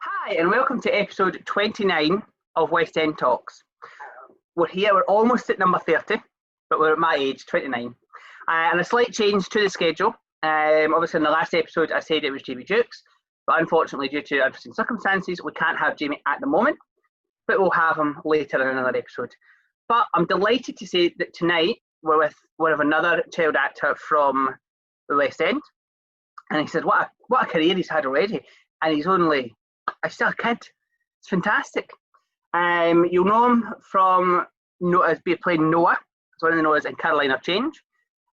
[0.00, 2.22] Hi, and welcome to episode 29
[2.54, 3.64] of West End Talks.
[4.54, 6.22] We're here, we're almost at number 30,
[6.70, 7.86] but we're at my age, 29.
[7.86, 7.90] Uh,
[8.46, 10.14] and a slight change to the schedule.
[10.44, 13.02] Um, obviously, in the last episode, I said it was Jamie Jukes,
[13.44, 16.78] but unfortunately, due to unforeseen circumstances, we can't have Jamie at the moment,
[17.48, 19.34] but we'll have him later in another episode.
[19.88, 24.54] But I'm delighted to say that tonight we're with one of another child actor from
[25.08, 25.60] the West End.
[26.50, 28.42] And he said, What a, what a career he's had already.
[28.80, 29.56] And he's only,
[30.04, 30.58] he's still a kid.
[31.20, 31.90] It's fantastic.
[32.54, 34.46] Um, you'll know him from
[34.80, 35.92] no, as being playing Noah,
[36.36, 37.82] as one of the Noahs in Caroline or Change,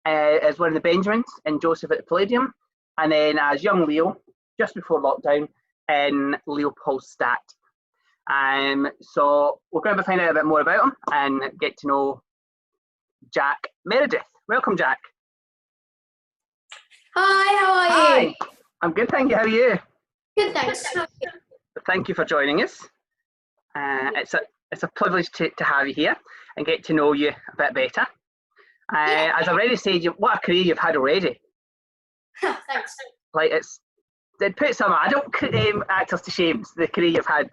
[0.05, 2.53] uh, as one of the Benjamins in Joseph at the Palladium,
[2.97, 4.17] and then as young Leo,
[4.59, 5.47] just before lockdown,
[5.89, 7.41] in Leopoldstadt.
[8.31, 11.87] Um, so we're going to find out a bit more about him and get to
[11.87, 12.21] know
[13.33, 14.21] Jack Meredith.
[14.47, 14.99] Welcome, Jack.
[17.15, 18.33] Hi, how are you?
[18.39, 18.47] Hi.
[18.81, 19.35] I'm good, thank you.
[19.35, 19.79] How are you?
[20.37, 20.83] Good, thanks.
[20.93, 21.29] How are you?
[21.85, 22.79] Thank you for joining us.
[23.75, 26.15] Uh, it's a it's a privilege to, to have you here
[26.57, 28.01] and get to know you a bit better.
[28.01, 29.37] Uh, Yeah.
[29.39, 31.39] As I already said, you, what a career you've had already.
[32.41, 32.95] thanks.
[33.33, 33.79] Like it's
[34.41, 36.63] it put some adult um, actors to shame.
[36.75, 37.49] The career you've had.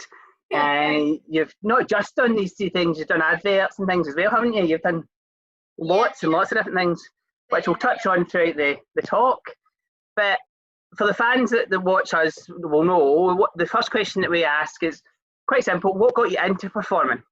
[0.52, 2.98] Uh, you've not just done these two things.
[2.98, 4.64] You've done adverts and things as well, haven't you?
[4.64, 5.04] You've done
[5.78, 7.08] lots and lots of different things,
[7.50, 9.40] which we'll touch on throughout the, the talk.
[10.16, 10.38] But
[10.96, 14.44] for the fans that, that watch us will know, what, the first question that we
[14.44, 15.02] ask is
[15.46, 15.94] quite simple.
[15.94, 17.22] What got you into performing?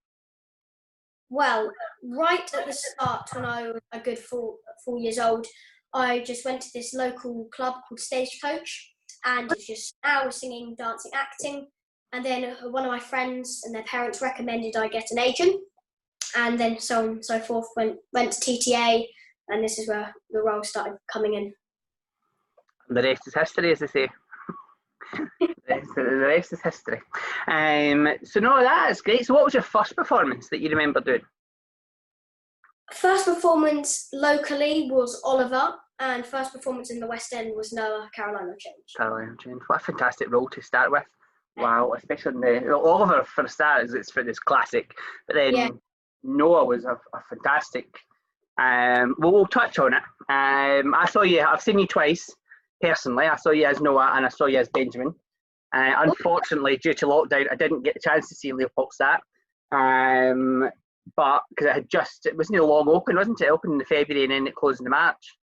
[1.31, 1.71] Well,
[2.03, 5.47] right at the start, when I was a good four, four years old,
[5.93, 10.75] I just went to this local club called Stagecoach, and it was just hours singing,
[10.79, 11.67] dancing, acting.
[12.13, 15.57] And then one of my friends and their parents recommended I get an agent,
[16.37, 17.67] and then so on and so forth.
[17.77, 19.05] Went went to TTA,
[19.49, 21.53] and this is where the role started coming in.
[22.89, 24.09] The rest is history, as they say.
[25.41, 27.01] the, rest, the rest is history.
[27.47, 29.27] Um, so no, that is great.
[29.27, 31.23] So what was your first performance that you remember doing?
[32.93, 38.49] First performance locally was Oliver, and first performance in the West End was Noah, Caroline
[38.49, 38.77] or Change.
[38.97, 39.61] Caroline James.
[39.67, 41.05] What a fantastic role to start with.
[41.57, 44.95] Wow, especially in the Oliver for the start is it's for this classic,
[45.27, 45.69] but then Yeah.
[46.23, 47.89] Noah was a, a fantastic.
[48.59, 50.03] Um, well, we'll touch on it.
[50.29, 51.41] Um, I saw you.
[51.41, 52.33] I've seen you twice
[52.81, 53.27] personally.
[53.27, 55.15] I saw you as Noah and I saw you as Benjamin.
[55.75, 59.21] Uh, unfortunately, due to lockdown, I didn't get the chance to see Leopoldstadt.
[59.73, 60.71] Um,
[61.17, 63.47] but because it had just it wasn't a long open, wasn't it?
[63.47, 65.37] It opened in February and then it closed in March.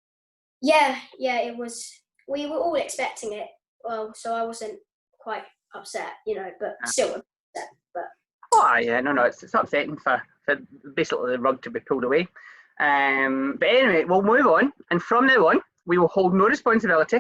[0.61, 1.91] Yeah, yeah, it was.
[2.27, 3.47] We were all expecting it,
[3.83, 4.79] well, so I wasn't
[5.19, 5.43] quite
[5.75, 6.87] upset, you know, but Ah.
[6.87, 7.69] still upset.
[7.93, 8.03] But
[8.53, 10.57] Oh yeah, no, no, it's, it's upsetting for, for
[10.95, 12.27] basically the rug to be pulled away.
[12.79, 17.19] Um, but anyway, we'll move on, and from now on, we will hold no responsibility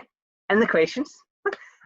[0.49, 1.15] in the questions.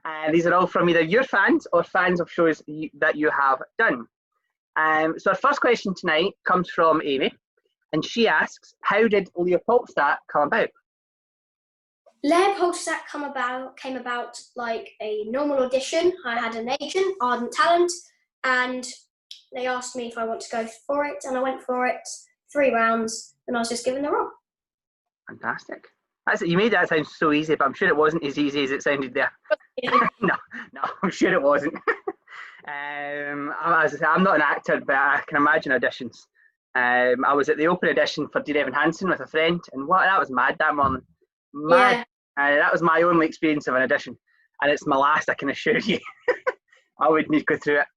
[0.05, 3.29] And these are all from either your fans or fans of shows you, that you
[3.29, 4.05] have done.
[4.75, 7.33] Um, so our first question tonight comes from Amy,
[7.93, 10.69] and she asks, "How did Leopoldstadt come about?"
[12.23, 16.13] Leopoldstadt come about came about like a normal audition.
[16.25, 17.91] I had an agent, Ardent Talent,
[18.43, 18.85] and
[19.53, 22.07] they asked me if I want to go for it, and I went for it.
[22.51, 24.29] Three rounds, and I was just given the role.
[25.27, 25.87] Fantastic.
[26.27, 28.71] That's, you made that sound so easy, but I'm sure it wasn't as easy as
[28.71, 29.31] it sounded there.
[30.21, 30.35] no,
[30.73, 31.73] no, I'm sure it wasn't.
[32.67, 36.17] um, I- as I say, I'm not an actor, but I can imagine auditions.
[36.75, 39.87] Um, I was at the open audition for Dear Evan Hansen with a friend, and
[39.87, 41.01] what that was mad that morning.
[41.53, 42.05] Mad.
[42.39, 44.16] Uh, that was my only experience of an audition,
[44.61, 45.29] and it's my last.
[45.29, 45.97] I can assure you.
[46.99, 47.87] I would need to go through it.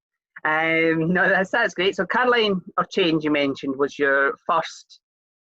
[0.45, 1.95] Um, no, that's that's great.
[1.97, 5.01] So Caroline or Change you mentioned was your first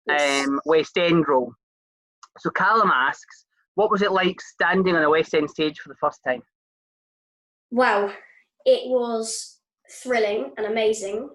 [0.07, 0.47] Yes.
[0.47, 1.53] um, West End role.
[2.39, 5.95] So Callum asks, what was it like standing on a West End stage for the
[5.95, 6.41] first time?
[7.71, 8.13] Well,
[8.65, 9.59] it was
[10.03, 11.29] thrilling and amazing.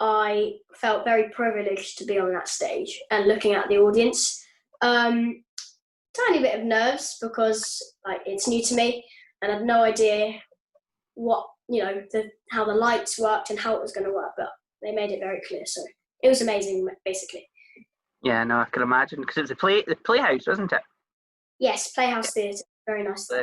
[0.00, 4.44] I felt very privileged to be on that stage and looking at the audience.
[4.82, 5.44] Um,
[6.14, 9.04] tiny bit of nerves because like it's new to me
[9.42, 10.40] and I had no idea
[11.14, 14.32] what you know the how the lights worked and how it was going to work,
[14.36, 14.48] but
[14.82, 15.62] they made it very clear.
[15.64, 15.82] So
[16.22, 17.46] it was amazing, basically.
[18.24, 20.80] Yeah, no, I can imagine because it was the play, the Playhouse, wasn't it?
[21.58, 23.28] Yes, Playhouse Theatre, very nice.
[23.30, 23.42] Yeah.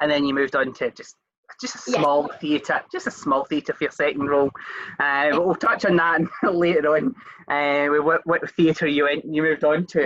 [0.00, 1.16] And then you moved on to just
[1.60, 1.98] just a Yeah.
[2.00, 4.50] small theatre, just a small theatre for your second role.
[4.98, 6.20] Uh, we'll touch on that
[6.50, 7.14] later on.
[7.50, 10.04] Uh, what, what theatre you went, you moved on to.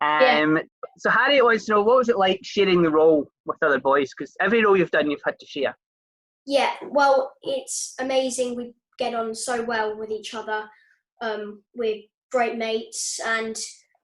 [0.00, 0.60] Um,
[0.98, 4.10] So Harriet wants to know what was it like sharing the role with other boys?
[4.16, 5.76] Because every role you've done, you've had to share.
[6.46, 8.54] Yeah, well, it's amazing.
[8.54, 10.68] We get on so well with each other.
[11.22, 12.02] Um, we're
[12.34, 13.56] great mates and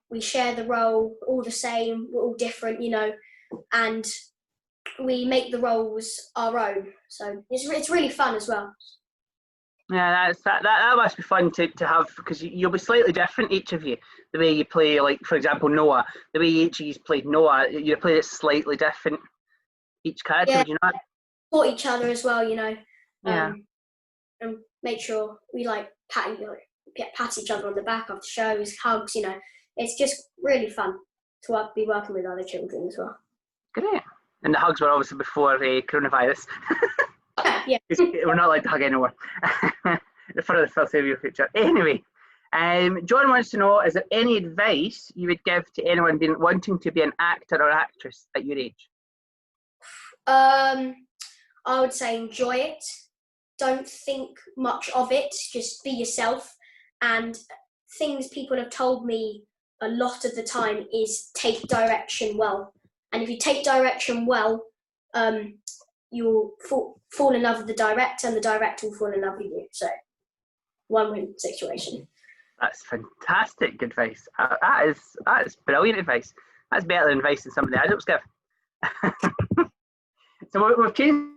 [0.08, 2.06] we share the role all the same.
[2.10, 3.10] We're all different, you know.
[3.72, 4.06] And
[5.04, 6.92] we make the roles our own.
[7.08, 8.72] So it's it's really fun as well.
[9.92, 10.62] Yeah, that's that.
[10.62, 13.72] That, that must be fun to, to have because you, you'll be slightly different each
[13.72, 13.96] of you.
[14.32, 16.06] The way you play, like for example, Noah.
[16.32, 19.18] The way each of you played Noah, you play it slightly different.
[20.04, 20.64] Each character, Yeah.
[20.68, 20.92] you know.
[21.52, 22.76] Support each other as well, you know.
[23.24, 23.46] Yeah.
[23.46, 23.64] Um,
[24.40, 26.54] and make sure we like pat you know,
[26.96, 29.14] pat- pat each other on the back after shows, hugs.
[29.14, 29.34] You know,
[29.76, 30.94] it's just really fun
[31.44, 33.16] to work, be working with other children as well.
[33.74, 34.02] Great.
[34.42, 36.46] And the hugs were obviously before the coronavirus.
[37.66, 39.12] Yeah, we're not allowed to hug anymore.
[40.44, 41.48] for the foreseeable future.
[41.54, 42.02] Anyway,
[42.52, 46.38] um, John wants to know: Is there any advice you would give to anyone being
[46.38, 48.88] wanting to be an actor or actress at your age?
[50.26, 50.94] Um,
[51.66, 52.84] I would say enjoy it.
[53.58, 55.34] Don't think much of it.
[55.52, 56.56] Just be yourself.
[57.02, 57.38] And
[57.98, 59.44] things people have told me
[59.80, 62.72] a lot of the time is take direction well.
[63.12, 64.64] And if you take direction well,
[65.14, 65.54] um,
[66.10, 69.34] you'll fall, fall in love with the director, and the director will fall in love
[69.38, 69.66] with you.
[69.72, 69.88] So,
[70.88, 72.06] one-win situation.
[72.60, 74.28] That's fantastic advice.
[74.38, 76.32] Uh, that is that is brilliant advice.
[76.70, 78.20] That's better than advice than some of the adults give.
[80.52, 81.34] so we- we've changed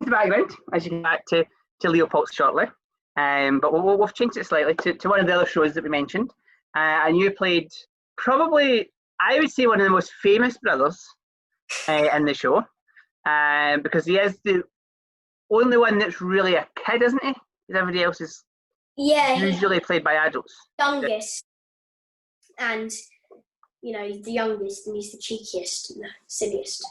[0.00, 1.44] the background as you get back to,
[1.80, 2.66] to Leopold shortly.
[3.16, 5.84] Um, but we'll, we've changed it slightly to, to one of the other shows that
[5.84, 6.30] we mentioned.
[6.76, 7.68] Uh, and you played
[8.16, 8.90] probably,
[9.20, 11.00] I would say, one of the most famous brothers
[11.88, 12.64] uh, in the show.
[13.26, 14.64] Um, because he is the
[15.50, 17.32] only one that's really a kid, isn't he?
[17.32, 18.44] Because everybody else is
[18.96, 20.54] Yeah, usually played by adults.
[20.78, 21.44] youngest,
[22.58, 22.90] and
[23.82, 26.84] you know he's the youngest, and he's the cheekiest, and the silliest.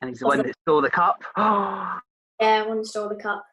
[0.00, 1.22] And he's the one that stole the cup.
[2.40, 3.44] Yeah, one stole the cup.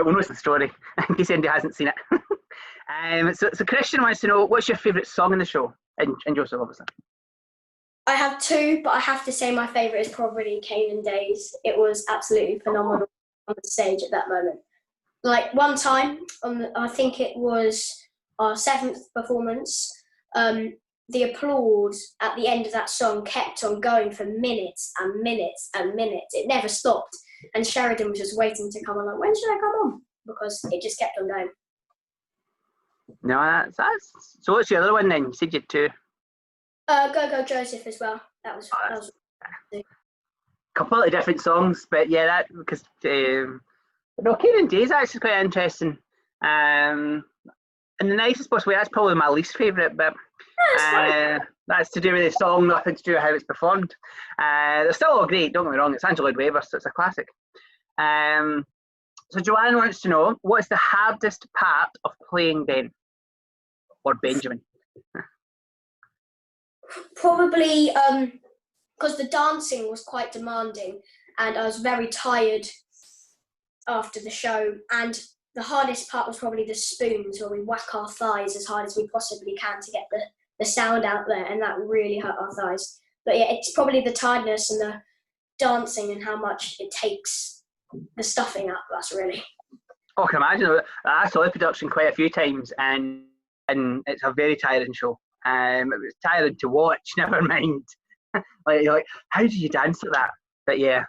[0.00, 0.72] But we'll know the story
[1.10, 1.94] in case anybody hasn't seen it.
[2.10, 5.74] um, so, so Christian wants to know what's your favourite song in the show?
[5.98, 6.86] And, and Joseph, obviously.
[8.06, 11.54] I have two, but I have to say my favourite is probably Canaan Days.
[11.64, 13.10] It was absolutely phenomenal
[13.48, 14.60] on the stage at that moment.
[15.22, 16.20] Like one time,
[16.74, 17.94] I think it was
[18.38, 19.92] our seventh performance,
[20.34, 20.72] um,
[21.10, 25.68] the applause at the end of that song kept on going for minutes and minutes
[25.76, 26.34] and minutes.
[26.34, 27.14] It never stopped.
[27.54, 30.02] And Sheridan was just waiting to come on, like, when should I come on?
[30.26, 31.48] Because it just kept on going.
[33.22, 34.52] No, that's, that's so.
[34.52, 35.24] What's the other one then?
[35.24, 35.88] You said you two.
[36.86, 38.20] Uh, Go Go Joseph as well.
[38.44, 39.12] That was, that was
[40.74, 43.60] completely different songs, but yeah, that because um,
[44.20, 45.98] no, Canaan Day's actually quite interesting.
[46.42, 47.24] Um,
[48.00, 50.14] in the nicest possible way, that's probably my least favourite, but
[50.80, 51.38] uh,
[51.70, 53.94] that's to do with the song, nothing to do with how it's performed.
[54.38, 55.52] Uh, they're still all great.
[55.52, 57.26] Don't get me wrong; it's Andrew Lloyd Webber, so it's a classic.
[57.98, 58.64] Um,
[59.30, 62.90] so Joanne wants to know what's the hardest part of playing Ben
[64.04, 64.60] or Benjamin?
[67.16, 68.32] probably um
[68.98, 71.00] because the dancing was quite demanding
[71.38, 72.66] and I was very tired
[73.88, 75.20] after the show and
[75.54, 78.96] the hardest part was probably the spoons where we whack our thighs as hard as
[78.96, 80.22] we possibly can to get the,
[80.60, 84.12] the sound out there and that really hurt our thighs but yeah it's probably the
[84.12, 84.94] tiredness and the
[85.58, 87.64] dancing and how much it takes
[88.16, 89.42] the stuffing up that's really
[90.16, 90.80] Oh, I can imagine.
[91.06, 93.22] I saw the production quite a few times, and
[93.68, 95.18] and it's a very tiring show.
[95.46, 97.08] Um, it was tiring to watch.
[97.16, 97.84] Never mind.
[98.66, 100.30] like, you're like, how do you dance at that?
[100.66, 101.04] But yeah.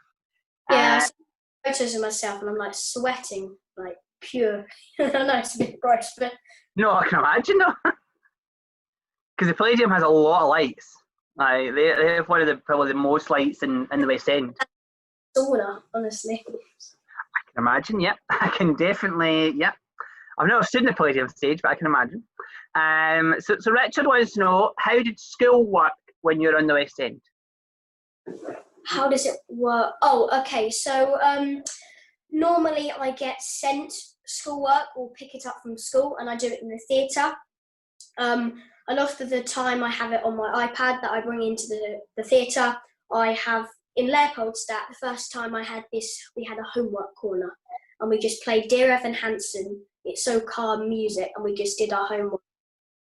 [0.70, 1.12] yeah I Uh, saw
[1.66, 4.66] photos of myself and I'm like sweating like pure
[5.00, 6.34] I know it's a bit gross but
[6.76, 7.92] no, I can imagine though.
[9.42, 10.88] Because the Palladium has a lot of lights.
[11.36, 14.30] Like they, they have one of the probably the most lights in, in the West
[14.30, 14.56] End.
[15.36, 16.46] sauna, honestly.
[16.48, 18.00] I can imagine.
[18.00, 19.54] Yep, I can definitely.
[19.58, 19.74] Yep.
[20.38, 22.24] I've never stood in the Palladium stage, but I can imagine.
[22.76, 26.76] Um, so, so Richard wants to know how did school work when you're on the
[26.76, 27.20] West End?
[28.86, 29.96] How does it work?
[30.04, 30.70] Oh, okay.
[30.70, 31.64] So um,
[32.30, 33.92] normally I get sent
[34.28, 37.34] schoolwork or pick it up from school, and I do it in the theatre.
[38.20, 41.42] Um, a lot of the time I have it on my iPad that I bring
[41.42, 42.76] into the, the theatre.
[43.12, 47.58] I have in Leopoldstadt, the first time I had this, we had a homework corner,
[48.00, 49.82] and we just played Dear Evan Hansen.
[50.04, 52.42] It's so calm music, and we just did our homework.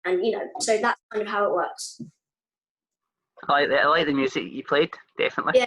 [0.06, 2.02] And you know, so that's kind of how it works.
[3.48, 5.60] I like the, I like the music you played, definitely.
[5.60, 5.66] Yeah.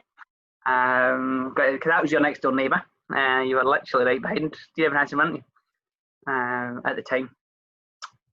[0.67, 2.83] Um, because that was your next door neighbour.
[3.15, 5.43] Uh, you were literally right behind Dear Evan Hansen, weren't you?
[6.33, 7.31] Um, at the time.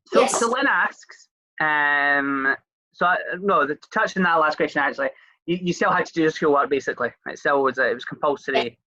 [0.08, 0.40] So, Yes.
[0.40, 1.30] so Lynn asks,
[1.62, 2.56] um,
[2.94, 5.10] so I, no, the, to touch on that last question actually,
[5.46, 7.12] you, you still had to do your schoolwork basically.
[7.28, 8.78] It still was, uh, it was compulsory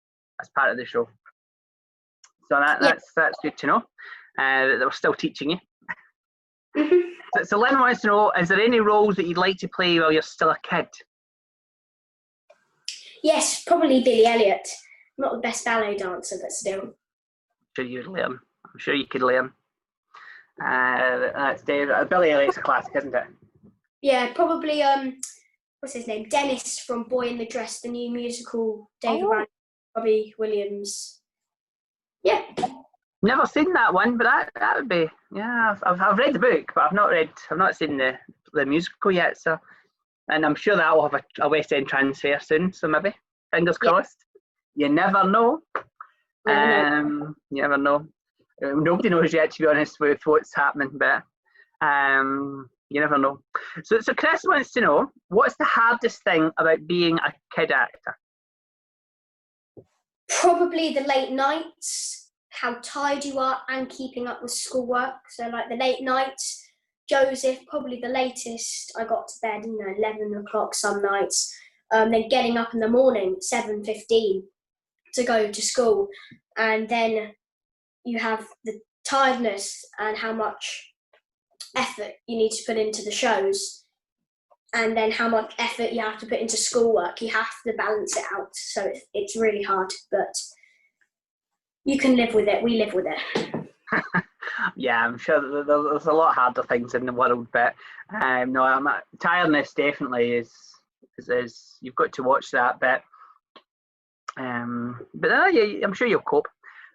[0.41, 1.09] as part of the show.
[2.51, 2.89] So that, Yeah.
[2.89, 3.77] that's that's good to know.
[4.39, 5.59] Uh, that they were still teaching you.
[6.77, 7.03] Mhm.
[7.37, 9.99] So, so Lynn wants to know: Is there any roles that you'd like to play
[9.99, 10.89] while you're still a kid?
[13.23, 14.69] Yes, probably Billy Elliot.
[15.17, 16.81] Not the best ballet dancer, but still.
[16.81, 16.95] I'm
[17.77, 18.33] sure you'd learn.
[18.67, 19.53] I'm sure you could learn.
[20.63, 21.91] Uh, that's Dave.
[21.91, 23.25] Uh, Billy Elliot's a classic, isn't it?
[24.03, 24.83] Yeah, probably.
[24.83, 25.19] Um,
[25.81, 26.29] what's his name?
[26.29, 28.91] Dennis from Boy in the Dress, the new musical.
[29.01, 29.45] David Oh.
[29.97, 31.21] Robbie Williams.
[32.23, 32.43] Yeah,
[33.23, 35.71] Never seen that one, but that that would be yeah.
[35.73, 37.31] I've, I've, I've read the book, but I've not read.
[37.51, 38.19] I've not seen the
[38.53, 39.39] the musical yet.
[39.41, 39.59] So,
[40.31, 42.73] and I'm sure that will have a, a West End transfer soon.
[42.73, 43.15] So maybe
[43.53, 43.91] fingers Yeah.
[43.91, 44.19] crossed.
[44.75, 44.89] You.
[44.91, 45.61] Never know.
[46.49, 48.07] Um, you never know.
[48.73, 51.23] Nobody knows yet, to be honest, with what's happening, but
[51.87, 53.41] um, you never know.
[53.83, 58.17] So, so Chris wants to know what's the hardest thing about being a kid actor?
[60.41, 65.15] probably the late nights, how tired you are, and keeping up with schoolwork.
[65.31, 66.63] So, like the late nights,
[67.09, 71.55] Joseph, probably the latest I got to bed, you know, 11 o'clock some nights.
[71.93, 74.43] Um, then getting up in the morning, 7.15,
[75.15, 76.09] to go to school.
[76.57, 77.33] And then
[78.05, 80.93] you have the tiredness and how much
[81.77, 83.85] effort you need to put into the shows.
[84.75, 87.23] And then how much effort you have to put into schoolwork.
[87.23, 88.49] You have to balance it out.
[88.55, 90.35] So it's, really hard, but
[91.85, 92.63] you can live with it.
[92.63, 93.65] We live with it.
[94.77, 97.75] yeah, I'm sure there's a lot harder things in the world, but
[98.21, 98.89] um, no, I'm,
[99.21, 100.53] tiredness definitely is,
[101.19, 103.03] is is you've got to watch that bit.
[104.37, 106.49] Um, but uh, yeah, I'm sure you'll cope.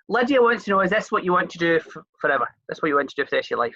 [0.10, 2.48] Lydia wants to know: Is this what you want to do f- forever?
[2.68, 3.76] That's what you want to do for the rest of your life?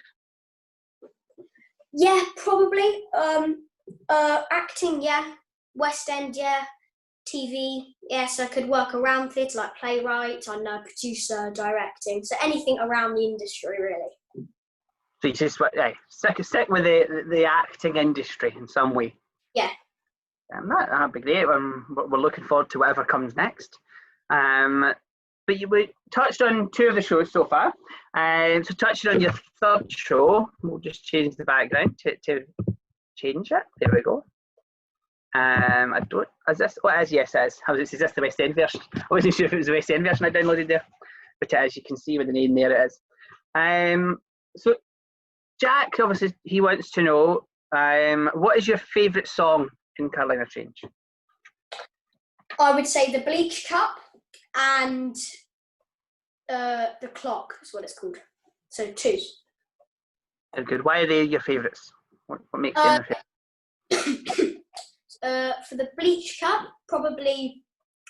[1.93, 3.03] Yeah, probably.
[3.15, 3.67] Um,
[4.09, 5.35] uh, acting, yeah.
[5.75, 6.63] West End, yeah.
[7.27, 8.39] TV, yes.
[8.39, 12.23] I could work around theatre, like playwright, I know, producer, directing.
[12.23, 14.47] So anything around the industry, really.
[15.21, 19.15] So you just yeah, stick stick with the the acting industry in some way.
[19.55, 19.69] Yeah.
[20.53, 21.45] Um, that that'd be great.
[21.45, 23.77] Um, we're we're looking forward to whatever comes next.
[24.29, 24.93] Um,
[25.47, 27.73] but you we touched on two of the shows so far.
[28.15, 32.41] And so touching on your third show, we'll just change the background to, to
[33.15, 33.63] change it.
[33.79, 34.23] There we go.
[35.35, 36.27] Um, I don't.
[36.47, 36.77] Is this?
[36.81, 37.11] What is?
[37.11, 37.59] Yes, it is.
[37.65, 38.81] How is, is this the West End version?
[38.95, 40.83] I wasn't sure if it was the West End version I downloaded there,
[41.39, 42.71] but as You can see with the name there.
[42.71, 42.99] It is.
[43.55, 44.19] Um,
[44.55, 44.75] so
[45.59, 50.45] Jack, obviously, he wants to know um, what is your favourite song in Caroline or
[50.45, 50.83] Change?
[52.59, 53.97] I would say the Bleach Cup
[54.55, 55.15] and
[56.49, 58.17] uh, the Clock is what it's called.
[58.69, 59.17] So two.
[60.53, 60.83] They're good.
[60.83, 61.91] Why are they your favourites?
[62.27, 63.05] What, what makes Uh, them
[63.89, 64.55] your favourite?
[65.23, 67.63] uh, for the Bleach Cup, probably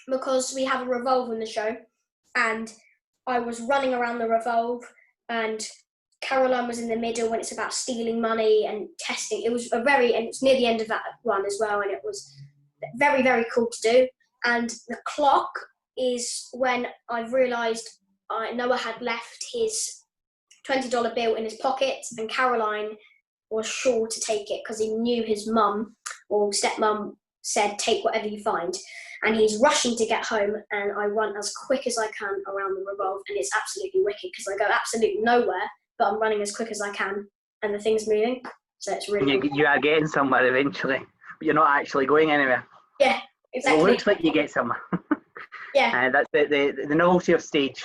[0.07, 1.75] because we have a revolve in the show,
[2.35, 2.73] and
[3.27, 4.83] I was running around the revolve,
[5.29, 5.65] and
[6.21, 9.43] Caroline was in the middle when it's about stealing money and testing.
[9.43, 11.91] It was a very, and it's near the end of that one as well, and
[11.91, 12.35] it was
[12.97, 14.07] very, very cool to do.
[14.45, 15.51] And the clock
[15.97, 17.89] is when I realised
[18.29, 20.03] I Noah had left his
[20.65, 22.91] twenty dollar bill in his pocket, and Caroline
[23.49, 25.95] was sure to take it because he knew his mum
[26.29, 28.73] or stepmom said, "Take whatever you find."
[29.25, 32.75] And he's rushing to get home, and I run as quick as I can around
[32.75, 36.53] the revolve, and it's absolutely wicked because I go absolutely nowhere, but I'm running as
[36.53, 37.25] quick as I can,
[37.61, 38.41] and the thing's moving,
[38.79, 42.67] so it's really You, you are getting somewhere eventually, but you're not actually going anywhere.
[43.53, 43.91] It exactly.
[43.91, 44.81] looks like you get somewhere.
[45.73, 46.05] Yeah.
[46.05, 47.83] And that's the, the, the novelty of stage.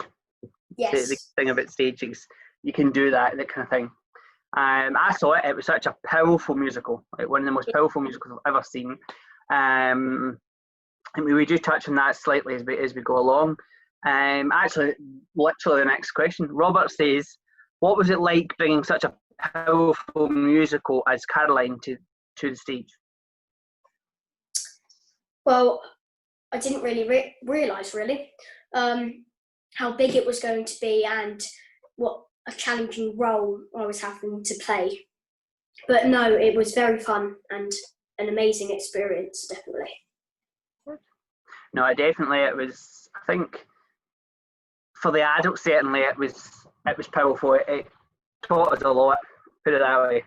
[0.77, 0.93] yes.
[0.93, 2.27] the, the thing about staging is
[2.63, 3.91] you can do that, that kind of thing.
[4.57, 5.45] Um, I saw it.
[5.45, 8.63] It was such a powerful musical, like one of the most powerful musicals I've ever
[8.63, 8.97] seen.
[9.53, 10.39] Um,
[11.17, 13.57] and we, we do touch on that slightly as we as we go along.
[14.07, 14.95] Um, actually,
[15.37, 16.47] literally the next question.
[16.51, 17.37] Robert says,
[17.81, 21.97] "What was it like bringing such a powerful musical as Caroline to
[22.37, 22.89] to the stage?"
[25.45, 25.83] Well,
[26.53, 28.31] I didn't really re- realise really
[28.75, 29.25] um,
[29.75, 31.43] how big it was going to be and
[31.97, 35.07] what a challenging role I was having to play.
[35.87, 37.71] But no, it was very fun and
[38.19, 39.91] an amazing experience, definitely.
[41.75, 43.09] No, it definitely it was.
[43.15, 43.67] I think
[44.95, 46.51] for the adults, certainly it was
[46.87, 47.55] it was powerful.
[47.55, 47.87] It, it
[48.43, 49.19] taught us a lot.
[49.65, 50.25] Put it that way.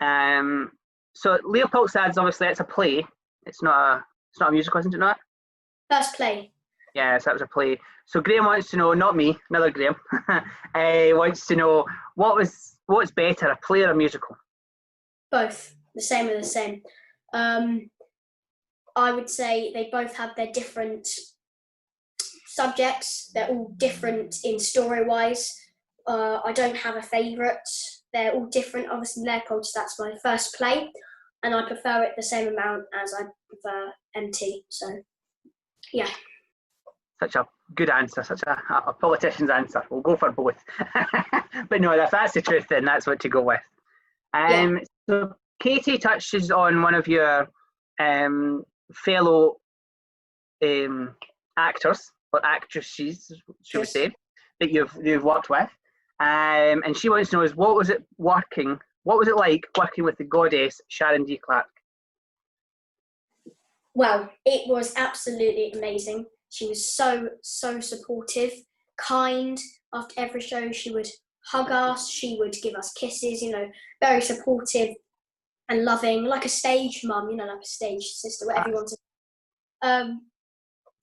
[0.00, 0.70] Um,
[1.14, 3.04] so Leopoldstadt's obviously it's a play.
[3.46, 4.98] It's not a it's not a musical, isn't it?
[4.98, 5.18] Not.
[5.90, 6.52] First play.
[6.94, 7.78] Yes, that was a play.
[8.06, 9.94] So Graham wants to know, not me, another Graham,
[10.28, 10.40] uh,
[10.74, 11.84] wants to know
[12.16, 14.36] what was what's better, a play or a musical?
[15.30, 16.82] Both the same are the same.
[17.32, 17.90] Um,
[18.96, 21.08] I would say they both have their different
[22.46, 23.30] subjects.
[23.32, 25.54] They're all different in story wise.
[26.06, 27.58] Uh, I don't have a favourite.
[28.12, 28.90] They're all different.
[28.90, 30.90] Obviously, Leopoldstadt's my first play,
[31.44, 34.64] and I prefer it the same amount as I prefer MT.
[34.68, 34.88] So
[35.92, 36.08] Yeah.
[37.22, 39.82] Such a good answer, such a, a politician's answer.
[39.90, 40.56] We'll go for both.
[41.68, 43.60] but no, if that's the truth, then that's what to go with.
[44.32, 44.84] Um, yeah.
[45.08, 47.48] So Katie touches on one of your
[47.98, 49.56] um, fellow
[50.64, 51.14] um,
[51.58, 53.30] actors or actresses,
[53.64, 53.94] should yes.
[53.94, 54.12] we say,
[54.60, 55.68] that you've you've worked with,
[56.20, 58.78] um, and she wants to know is what was it working?
[59.04, 61.38] What was it like working with the goddess Sharon D.
[61.38, 61.66] Clarke?
[63.94, 66.26] Well, it was absolutely amazing.
[66.50, 68.52] She was so so supportive,
[68.96, 69.58] kind.
[69.92, 71.08] After every show, she would
[71.46, 72.08] hug us.
[72.08, 73.42] She would give us kisses.
[73.42, 73.68] You know,
[74.00, 74.94] very supportive
[75.68, 77.30] and loving, like a stage mum.
[77.30, 78.96] You know, like a stage sister, whatever you want to.
[79.82, 80.22] Um,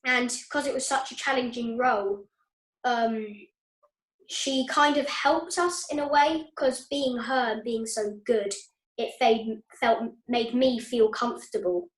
[0.06, 2.26] and because it was such a challenging role,
[2.86, 3.28] um,
[4.30, 8.54] she kind of helped us in a way because being her and being so good,
[8.98, 11.90] it made, felt made me feel comfortable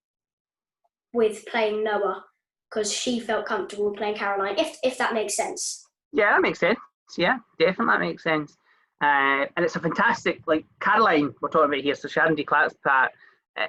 [1.14, 2.24] with playing Noah
[2.70, 4.58] because she felt comfortable playing Caroline.
[4.58, 5.86] If if that makes sense.
[6.12, 6.80] Yeah, that makes sense.
[7.18, 8.56] Yeah, definitely that makes sense.
[9.02, 11.96] Uh, and it's a fantastic like Caroline we're talking about here.
[11.96, 12.44] So Sharon D.
[12.44, 13.12] Clarke's part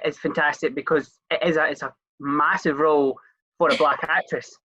[0.05, 3.17] is fantastic because it is a it's a massive role
[3.57, 4.55] for a black actress.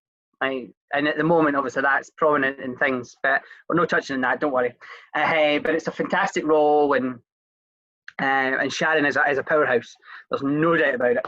[0.40, 4.20] Like, and at the moment, obviously, that's prominent in things, but we're not touching on
[4.22, 4.40] that.
[4.40, 4.74] Don't worry.
[5.14, 7.14] Uh, but it's a fantastic role, and
[8.20, 9.94] uh, and Sharon is a, is a powerhouse.
[10.30, 11.26] There's no doubt about it.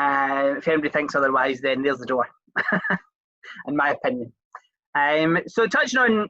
[0.00, 2.28] Uh, if anybody thinks otherwise, then there's the door,
[3.66, 4.32] in my opinion.
[4.94, 6.28] Um, so touching on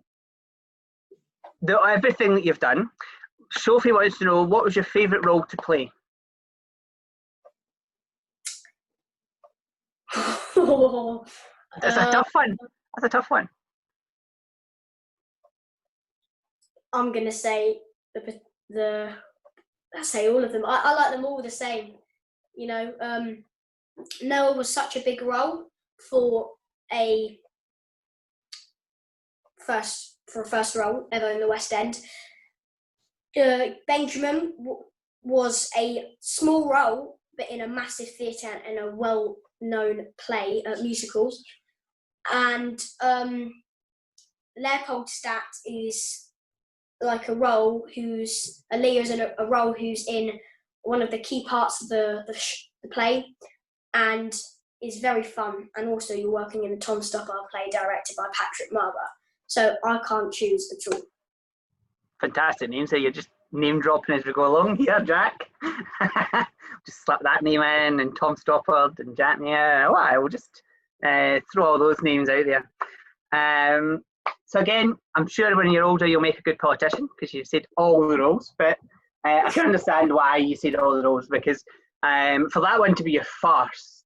[1.62, 2.88] the, everything that you've done,
[3.52, 5.90] Sophie wants to know what was your favourite role to play.
[10.14, 10.56] That's
[11.96, 12.56] uh, a tough one.
[12.96, 13.48] That's a tough one.
[16.92, 17.80] I'm gonna say
[18.14, 19.12] the the
[19.94, 20.64] I say all of them.
[20.64, 21.94] I, I like them all the same.
[22.54, 23.44] You know, um,
[24.22, 25.66] Noah was such a big role
[26.11, 26.50] for
[26.92, 27.38] a
[29.58, 32.00] first for a first role ever in the West End.
[33.37, 34.84] Uh, Benjamin w-
[35.22, 41.42] was a small role, but in a massive theatre and a well-known play, uh, musicals
[42.32, 43.52] and um,
[44.56, 46.26] Leopoldstadt is
[47.00, 50.32] like a role who's a Leah is a, a role who's in
[50.82, 53.24] one of the key parts of the the, sh- the play,
[53.94, 54.35] and
[54.83, 55.68] is very fun.
[55.77, 58.92] And also, you're working in the Tom Stoppard play directed by Patrick Marber.
[59.46, 61.03] So I can't choose at all.
[62.20, 62.87] Fantastic name.
[62.87, 65.35] So you're just name dropping as we go along here, Jack.
[66.87, 69.38] just slap that name in, and Tom Stoppard and Jack.
[69.42, 70.62] Yeah, well, I will just
[71.05, 72.70] uh, throw all those names out there.
[73.33, 74.03] Um,
[74.46, 77.66] so again, I'm sure when you're older you'll make a good politician because you've said
[77.77, 78.79] all the roles, but
[79.27, 81.62] uh, I can understand why you said all the roles because
[82.02, 83.98] um, for that one to be your first,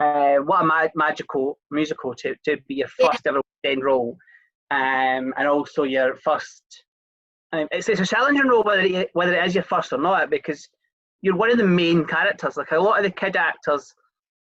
[0.00, 3.32] uh, what a ma- magical musical to, to be your first yeah.
[3.32, 4.16] ever end role,
[4.70, 6.62] um, and also your first.
[7.52, 10.28] Um, it's, it's a challenging role whether it, whether it is your first or not
[10.28, 10.68] because
[11.22, 12.56] you're one of the main characters.
[12.56, 13.92] Like a lot of the kid actors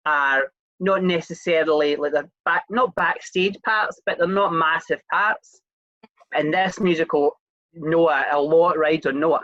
[0.05, 0.43] are
[0.79, 5.62] not necessarily like they're back not backstage parts, but they're not massive parts.
[6.38, 7.38] In this musical,
[7.73, 9.41] Noah, a lot rides on Noah.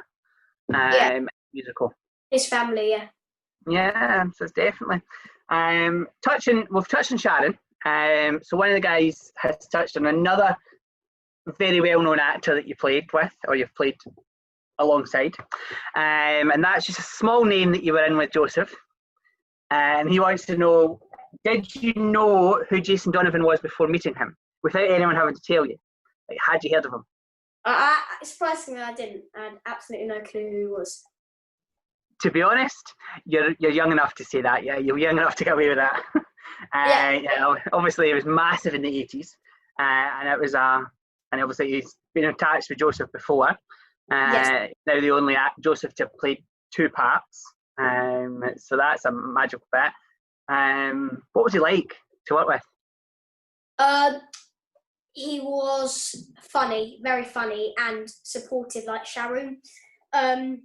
[0.74, 1.20] Um, yeah.
[1.54, 1.94] musical.
[2.32, 3.08] His family, yeah.
[3.68, 5.02] Yeah, so it's definitely.
[5.50, 7.58] Um, touching, we've touched on Sharon.
[7.86, 10.56] Um, so one of the guys has touched on another
[11.58, 13.96] very well-known actor that you played with, or you've played
[14.80, 15.36] alongside,
[15.96, 18.74] um, and that's just a small name that you were in with Joseph.
[19.72, 21.00] And he wants to know
[21.44, 25.66] did you know who Jason Donovan was before meeting him without anyone having to tell
[25.66, 25.78] you?
[26.30, 27.04] Like, had you heard of him?
[27.66, 29.24] I, surprisingly, I didn't.
[29.36, 31.04] I had absolutely no clue who he was.
[32.22, 32.94] To be honest,
[33.26, 34.64] you're you're young enough to say that.
[34.64, 36.04] Yeah, you're young enough to get away with that.
[36.16, 37.56] uh, yeah.
[37.72, 39.38] Obviously, it was massive in the eighties,
[39.80, 40.82] uh, and it was uh,
[41.32, 43.50] and obviously he's been attached with Joseph before.
[43.50, 44.72] Uh, yes.
[44.86, 47.44] Now the only act, Joseph to play two parts,
[47.80, 49.92] um, so that's a magical bit.
[50.54, 51.96] Um, what was he like
[52.28, 52.62] to work with?
[53.78, 54.20] Uh,
[55.14, 59.62] he was funny, very funny, and supportive, like Sharon.
[60.14, 60.64] Um,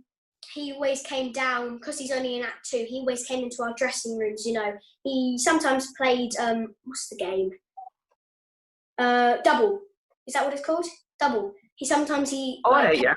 [0.53, 2.85] he always came down because he's only in Act Two.
[2.89, 4.45] He always came into our dressing rooms.
[4.45, 7.51] You know, he sometimes played um, what's the game?
[8.99, 9.81] Uh, double.
[10.27, 10.87] Is that what it's called?
[11.21, 11.53] Double.
[11.77, 13.15] He sometimes he oh like, yeah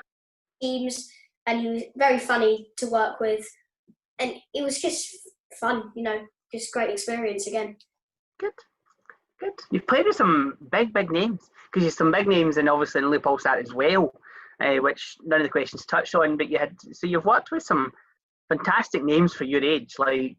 [0.60, 1.08] teams,
[1.46, 3.46] and he was very funny to work with,
[4.18, 5.08] and it was just
[5.60, 5.92] fun.
[5.94, 6.20] You know,
[6.52, 7.76] just great experience again.
[8.38, 8.52] Good,
[9.40, 9.52] good.
[9.70, 13.10] You've played with some big, big names because you've some big names, and obviously in
[13.10, 14.12] Leopoldstadt as well,
[14.62, 16.36] uh, which none of the questions touched on.
[16.36, 17.92] But you had so you've worked with some
[18.48, 20.36] fantastic names for your age, like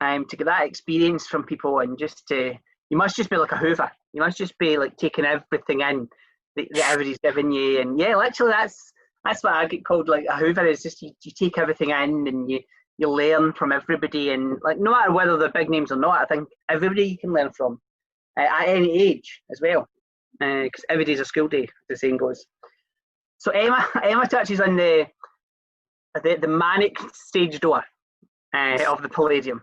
[0.00, 2.54] um, to get that experience from people and just to
[2.90, 3.90] you must just be like a Hoover.
[4.12, 6.08] You must just be like taking everything in
[6.56, 8.92] that, that everybody's giving you, and yeah, literally that's
[9.24, 10.66] that's what I get called like a Hoover.
[10.66, 12.60] Is just you, you take everything in and you
[12.98, 16.26] you learn from everybody, and like no matter whether they're big names or not, I
[16.26, 17.80] think everybody you can learn from
[18.38, 19.88] uh, at any age as well,
[20.38, 22.44] because uh, every day's a school day, the saying goes.
[23.38, 25.06] So Emma Emma touches on the
[26.22, 27.82] the, the manic stage door
[28.54, 29.60] uh, of the Palladium.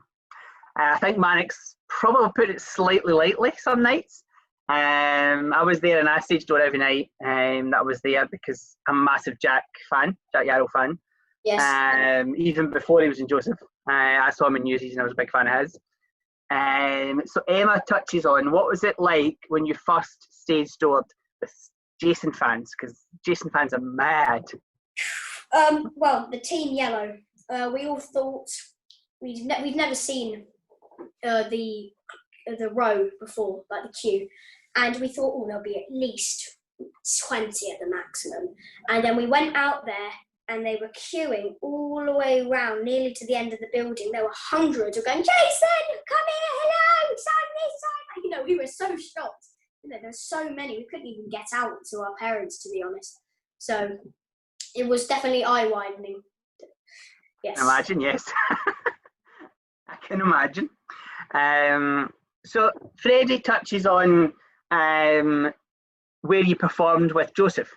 [0.80, 4.24] Uh, I think Manic's probably put it slightly lightly some nights.
[4.70, 7.10] Um, I was there and I staged door every night.
[7.26, 10.98] Um, that was there because I'm a massive Jack fan, Jac Yarrow fan.
[11.44, 11.62] Yes.
[11.62, 15.04] Um, even before he was in Joseph, uh, I saw him in Newsies and I
[15.04, 15.78] was a big fan of his.
[16.52, 21.06] Um, so Emma touches on what was it like when you first stage doored
[21.42, 21.54] with
[22.02, 24.44] Jason fans because Jason fans are mad.
[25.56, 27.18] Um, well, the team yellow.
[27.50, 28.48] Uh, we all thought
[29.22, 30.46] we'd ne- we've never seen
[31.26, 31.92] uh, the
[32.58, 34.28] the row before, like the queue,
[34.76, 36.58] and we thought, oh, there'll be at least
[37.28, 38.56] twenty at the maximum.
[38.90, 40.12] And then we went out there,
[40.48, 44.12] and they were queuing all the way around, nearly to the end of the building.
[44.12, 48.24] There were hundreds of going, Jason, come here, hello, sign this, sign.
[48.24, 49.51] You know, we were so shocked.
[49.84, 52.84] You know, there's so many, we couldn't even get out to our parents, to be
[52.84, 53.20] honest.
[53.58, 53.98] So
[54.76, 56.22] it was definitely eye widening.
[57.44, 57.60] Yes.
[57.60, 58.32] Imagine, yes.
[59.88, 60.70] I can imagine.
[61.34, 62.12] Um,
[62.46, 64.34] so Freddie touches on
[64.72, 65.54] um,
[66.22, 67.72] where you performed with Joseph,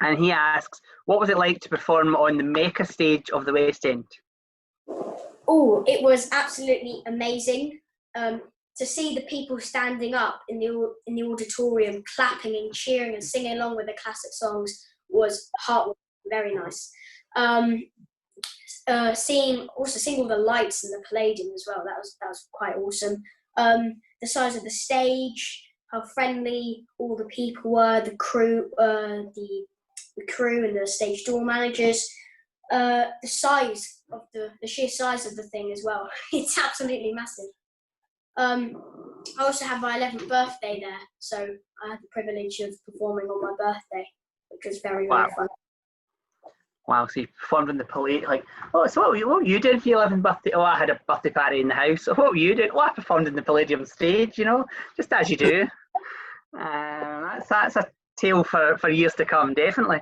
[0.00, 3.52] and he asks, "What was it like to perform on the Mecca stage of the
[3.52, 4.04] West End?"
[5.46, 7.80] Oh, it was absolutely amazing
[8.14, 8.42] um,
[8.78, 13.24] to see the people standing up in the in the auditorium, clapping and cheering and
[13.24, 15.96] singing along with the classic songs was heart
[16.30, 16.90] very nice.
[17.36, 17.84] Um,
[18.86, 21.82] uh, seeing also seeing all the lights in the Palladium as well.
[21.84, 23.22] That was that was quite awesome.
[23.56, 29.28] Um, the size of the stage, how friendly all the people were, the crew, uh,
[29.34, 29.66] the
[30.16, 32.08] the crew and the stage door managers.
[32.70, 36.08] Uh, the size of the the sheer size of the thing as well.
[36.32, 37.46] it's absolutely massive.
[38.38, 38.80] Um,
[39.38, 41.36] I also had my 11th birthday there, so
[41.84, 44.06] I had the privilege of performing on my birthday,
[44.48, 45.22] which was very Wow.
[45.22, 45.48] very fun.
[46.86, 49.48] Wow, so you performed in the police, like, oh, so what were, you, what were
[49.48, 50.52] you doing for your 11th birthday?
[50.54, 52.04] Oh, I had a birthday party in the house.
[52.04, 52.70] So what were you doing?
[52.72, 54.64] Oh, I performed in the Palladium stage, you know,
[54.96, 55.62] just as you do.
[55.62, 55.68] um,
[57.38, 60.00] that's, that's a tale for, for years to come, definitely.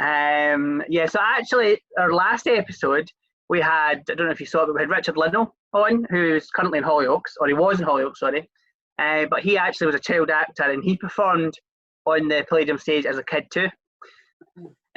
[0.00, 3.10] Um, yeah, so actually, our last episode,
[3.48, 6.04] we had, I don't know if you saw it, but we had Richard Linnell on,
[6.10, 8.48] who's currently in Hollyoaks, or he was in Hollyoaks, sorry.
[8.98, 11.54] Uh, but he actually was a child actor and he performed
[12.06, 13.68] on the Palladium stage as a kid too.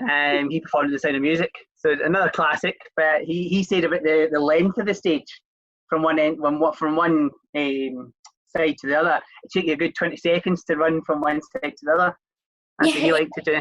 [0.10, 2.78] Um, he performed in The Sound of Music, so another classic.
[2.96, 5.28] But he, he said about the, the length of the stage
[5.90, 8.14] from one end, from what from one um,
[8.56, 9.20] side to the other.
[9.44, 12.18] It took you a good twenty seconds to run from one side to the other.
[12.80, 13.14] That's what he Yeah.
[13.14, 13.52] liked to do.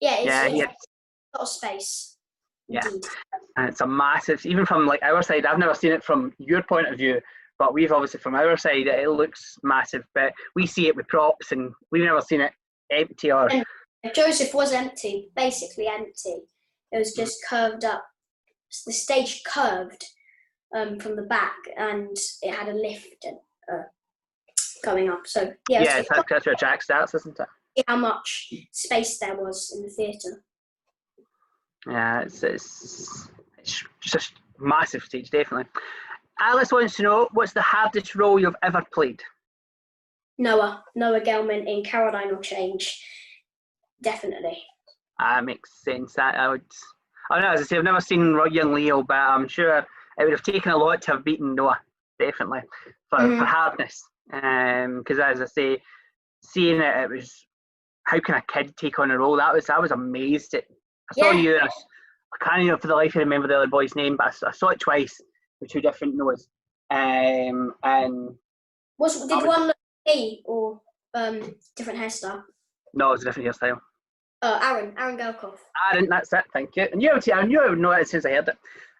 [0.00, 2.16] Yeah, it's, Yeah, it's he a lot of space.
[2.70, 2.88] Yeah.
[3.56, 4.44] And it's a massive.
[4.46, 7.20] Even from like our side, I've never seen it from your point of view,
[7.58, 10.04] but we've obviously from our side, it looks massive.
[10.14, 12.52] But we see it with props, and we've never seen it
[12.90, 13.64] empty or And-
[14.14, 16.36] Joseph was empty, basically empty.
[16.92, 18.02] It was just curved up.
[18.86, 20.02] The stage curved
[20.74, 23.36] um, from the back, and it had a lift and,
[23.70, 23.82] uh,
[24.84, 25.26] going up.
[25.26, 27.46] So yeah, yeah, it's that's, that's where Jack starts, isn't it?
[27.86, 30.42] how much space there was in the theatre.
[31.86, 35.66] Yeah, it's, it's, it's just massive stage, definitely.
[36.40, 39.22] Alice wants to know what's the hardest role you've ever played?
[40.38, 43.04] Noah, Noah Gellman in Caroline or Change,
[44.02, 44.58] definitely.
[45.18, 46.14] Ah, makes sense.
[46.14, 46.62] That I would.
[47.30, 47.52] I don't know.
[47.52, 49.86] As I say, I've never seen young Leo, but I'm sure it
[50.18, 51.78] would have taken a lot to have beaten Noah,
[52.18, 52.60] definitely
[53.10, 53.46] for, for Mhm.
[53.46, 54.02] hardness.
[54.26, 55.82] Because as I say,
[56.42, 57.46] seeing it, it was
[58.04, 59.36] how can a kid take on a role?
[59.36, 60.64] That was I was amazed at.
[61.10, 61.40] I saw Yeah.
[61.40, 61.54] you.
[61.56, 64.16] And I, I can't even for the life of me remember the other boy's name,
[64.16, 65.20] but I, I saw it twice
[65.60, 66.46] with two different Noahs.
[66.90, 68.34] Um, and
[68.98, 70.80] Was did was- one look me or
[71.14, 72.42] um, different hairstyle?
[72.94, 73.78] no, it was a different hairstyle.
[74.42, 75.58] Uh, Aaron, Aaron Gelkoff.
[75.90, 76.08] I didn't.
[76.08, 76.44] That's it.
[76.52, 76.84] Thank you.
[76.84, 78.56] And knew I I knew I would know it as soon as I heard it.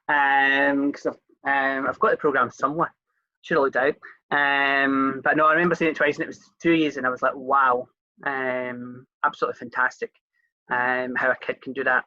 [0.09, 2.93] Um, because I've um, I've got the program somewhere.
[3.41, 3.95] Should have looked out.
[4.31, 7.11] Um, but no, I remember seeing it twice, and it was two years, and I
[7.11, 7.89] was like, wow,
[8.27, 10.13] um, absolutely fantastic.
[10.71, 12.05] Um, how a kid can do that.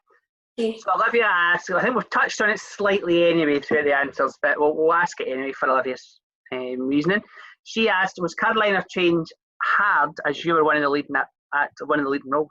[0.57, 1.69] So Olivia asks.
[1.71, 5.19] I think we've touched on it slightly anyway through the answers, but we'll, we'll ask
[5.19, 6.19] it anyway for Olivia's
[6.51, 7.21] um, reasoning.
[7.63, 9.27] She asked, "Was Caroline or Change
[9.63, 12.49] hard as you were one of the leading at, at one of the leading roles?"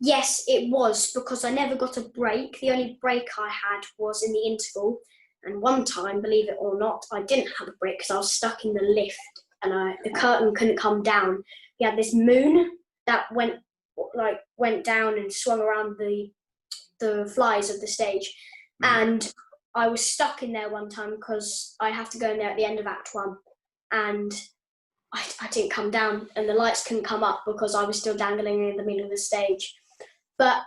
[0.00, 2.58] Yes, it was because I never got a break.
[2.60, 4.98] The only break I had was in the interval,
[5.44, 8.32] And one time, believe it or not, I didn't have a break because I was
[8.32, 9.18] stuck in the lift
[9.62, 11.42] and I, the curtain couldn't come down.
[11.78, 12.72] We had this moon
[13.06, 13.54] that went
[14.14, 16.30] like went down and swung around the
[17.00, 18.32] the flies of the stage,
[18.82, 18.88] Mhm.
[18.88, 19.34] and
[19.74, 22.56] I was stuck in there one time because I have to go in there at
[22.56, 23.36] the end of Act One,
[23.90, 24.32] and
[25.12, 28.16] I, I didn't come down, and the lights couldn't come up because I was still
[28.16, 29.74] dangling in the middle of the stage.
[30.38, 30.62] But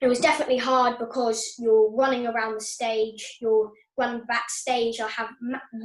[0.00, 5.00] it was definitely hard because you're running around the stage, you're running backstage.
[5.00, 5.30] I have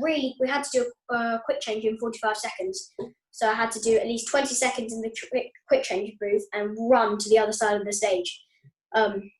[0.02, 2.94] really, we had to do a uh, quick change in 45 seconds.
[3.32, 5.28] So I had to do at least 20 seconds in the tr-
[5.68, 8.44] quick change booth and run to the other side of the stage.
[8.96, 9.32] Um,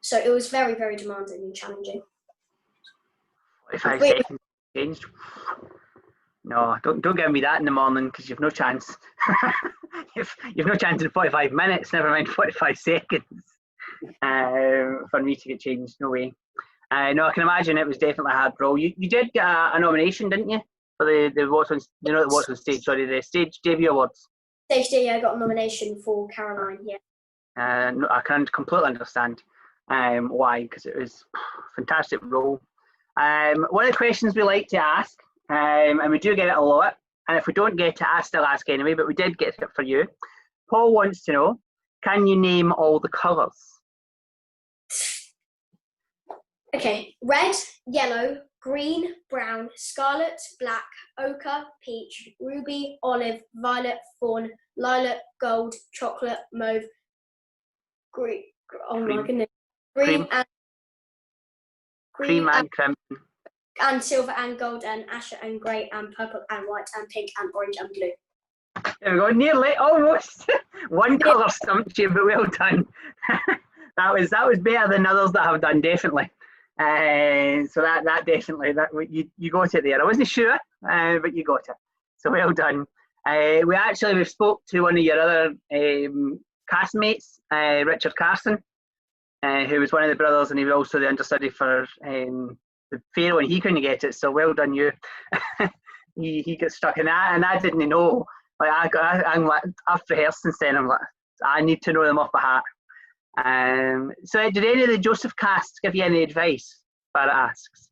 [0.00, 2.02] so it was very, very demanding and challenging.
[3.70, 4.16] 45 Wait.
[4.18, 4.40] seconds
[4.76, 5.06] changed.
[6.44, 8.96] No, don't don't give me that in the morning because you've no chance.
[10.16, 13.44] you've, you've no chance in 45 minutes, never mind 45 seconds
[14.22, 15.96] um, for me to get changed.
[16.00, 16.32] No way.
[16.90, 18.76] Uh, no, I can imagine it was definitely a hard role.
[18.76, 20.60] You, you did get a, a nomination, didn't you?
[21.02, 23.90] For the, the What's on, you know, the What's on Stage, sorry, the Stage Debut
[23.90, 24.28] Awards.
[24.70, 26.78] Stage day, I got a nomination for Caroline.
[26.84, 26.98] Yeah.
[27.56, 29.42] Uh, no, I can completely understand
[29.90, 31.38] um, why, because it was a
[31.74, 32.60] fantastic role.
[33.20, 35.18] Um, one of the questions we like to ask,
[35.50, 38.22] um, and we do get it a lot, and if we don't get it, I
[38.22, 40.06] still ask anyway, but we did get it for you.
[40.70, 41.60] Paul wants to know,
[42.04, 43.58] can you name all the colours?
[46.76, 47.56] Okay, red,
[47.88, 50.84] yellow, green, brown, scarlet, black,
[51.18, 56.82] ochre, peach, ruby, olive, violet, fawn, lilac, gold, chocolate, mauve,
[58.12, 58.42] green.
[58.88, 59.26] Oh my Cream.
[59.26, 59.48] goodness,
[59.96, 60.28] green Cream.
[60.30, 60.46] and
[62.14, 62.96] Cream and crimson.
[63.82, 67.50] and silver and gold and azure and grey and purple and white and pink and
[67.54, 68.12] orange and blue.
[69.00, 70.48] There we go, nearly, almost.
[70.88, 72.86] One colour stumped you, but well done.
[73.96, 76.30] that was that was better than others that I've done, definitely.
[76.78, 80.00] Uh, so that that definitely that you you got it there.
[80.00, 80.54] I wasn't sure,
[80.90, 81.76] uh, but you got it.
[82.18, 82.86] So well done.
[83.28, 86.40] Uh, we actually we spoke to one of your other um,
[86.72, 88.58] castmates, uh, Richard Carson,
[89.42, 92.58] uh, who was one of the brothers, and he was also the understudy for um,
[92.90, 94.14] the Pharaoh, and he couldn't get it.
[94.14, 94.92] So well done you.
[96.16, 98.24] he he got stuck in that, and I didn't know.
[98.60, 100.76] Like I, got- I I'm like I've rehearsed since then.
[100.76, 101.00] I'm like
[101.44, 102.64] I need to know them off by heart.
[103.42, 106.80] Um, so did any of the Joseph casts give you any advice?
[107.14, 107.88] Barrett asks.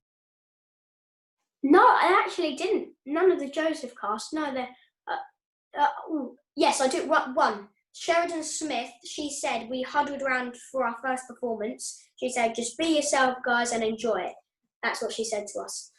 [1.62, 2.88] No, I actually didn't.
[3.06, 4.32] None of the Joseph cast.
[4.32, 4.62] No, the.
[5.08, 6.26] Uh, uh,
[6.56, 7.08] yes, I did.
[7.08, 7.68] One.
[7.92, 8.90] Sheridan Smith.
[9.04, 12.02] She said we huddled around for our first performance.
[12.16, 14.34] She said, "Just be yourself, guys, and enjoy it."
[14.82, 15.90] That's what she said to us.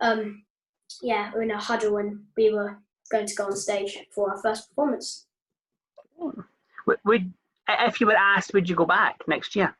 [0.00, 0.44] Um,
[1.02, 2.78] yeah, we were in a huddle and we were
[3.10, 5.26] going to go on stage for our first performance.
[7.04, 7.32] Would
[7.80, 9.76] if you were asked, would you go back next year?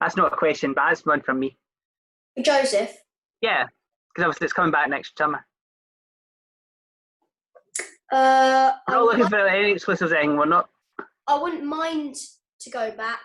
[0.00, 1.56] That's not a question, but that's one from me.
[2.42, 2.92] Joseph.
[3.40, 3.64] Yeah,
[4.14, 5.44] because obviously it's coming back next summer.
[8.12, 10.12] Uh, We're I, not looking for any exclusives.
[10.12, 10.68] We're not.
[11.26, 12.16] I wouldn't mind
[12.60, 13.18] to go back.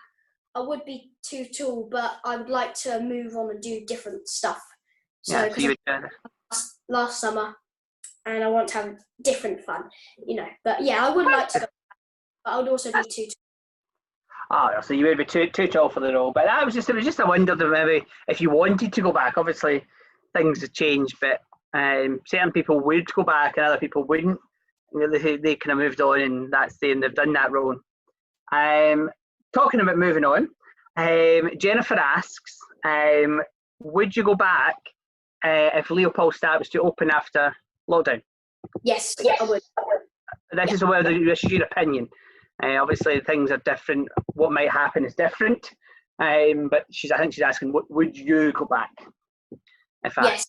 [0.55, 4.27] I would be too tall, but I would like to move on and do different
[4.27, 4.61] stuff.
[5.21, 5.77] So, Yeah, so would.
[5.87, 5.99] Uh,
[6.51, 7.55] last, last summer,
[8.25, 9.83] and I want to have different fun,
[10.25, 10.47] you know.
[10.63, 11.65] But yeah, I would like to go,
[12.43, 13.27] but I would also be too.
[14.53, 16.31] Oh, so you would be too too tall for the role.
[16.33, 19.01] But that was just it was just a wonder that maybe if you wanted to
[19.01, 19.85] go back, obviously
[20.35, 21.39] things have changed, but
[21.73, 24.39] um, certain people would go back and other people wouldn't.
[24.93, 27.51] You know, they they kind of moved on, and that's the and they've done that
[27.51, 27.77] role.
[28.51, 29.09] Um,
[29.53, 30.49] talking about moving on,
[30.97, 33.41] um, Jennifer asks, um,
[33.79, 34.75] would you go back
[35.45, 37.55] uh, if Leopoldstadt was to open after
[37.89, 38.21] lockdown?
[38.83, 39.61] Yes, yeah, I would.
[40.51, 42.09] this is where the, this is your opinion.
[42.63, 44.07] Uh, obviously, things are different.
[44.33, 45.71] What might happen is different.
[46.19, 48.91] Um, but she's, I think she's asking, what, would you go back?
[50.03, 50.45] If I, Yes,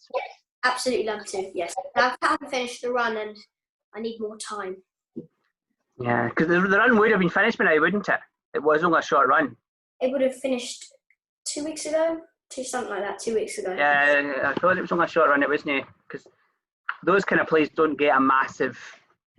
[0.65, 1.51] absolutely love to.
[1.55, 3.37] Yes, I haven't finished the run, and
[3.95, 4.77] I need more time.
[5.99, 8.21] yeah, because the, the run would have been finished by now, wouldn't it?
[8.55, 9.57] It was only a short run.
[10.01, 10.87] It would have finished
[11.47, 12.19] two weeks ago,
[12.51, 13.75] two something like that, two weeks ago.
[13.77, 15.43] Yeah, I thought it was only a short run.
[15.43, 15.85] It wasn't it?
[16.07, 16.27] Because
[17.05, 18.79] those kind of plays don't get a massive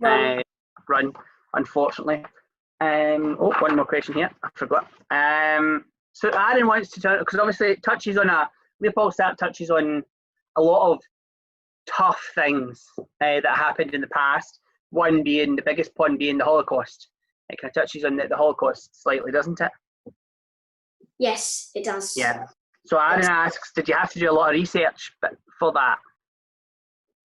[0.00, 0.38] Run.
[0.38, 0.42] uh,
[0.88, 1.12] run,
[1.54, 2.24] unfortunately.
[2.80, 4.30] Um, oh, one more question here.
[4.42, 4.88] I forgot.
[5.10, 8.48] Um, so Aaron wants to turn because obviously it touches on a
[8.80, 10.02] Leopoldstadt touches on
[10.56, 11.00] a lot of
[11.86, 14.60] tough things uh, that happened in the past.
[14.90, 17.08] One being the biggest one being the Holocaust.
[17.48, 19.70] It kind of touches on the, the Holocaust slightly, doesn't it?
[21.18, 22.14] Yes, it does.
[22.16, 22.46] Yeah.
[22.86, 25.12] So Aaron asks, did you have to do a lot of research
[25.58, 25.98] for that?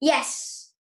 [0.00, 0.72] Yes.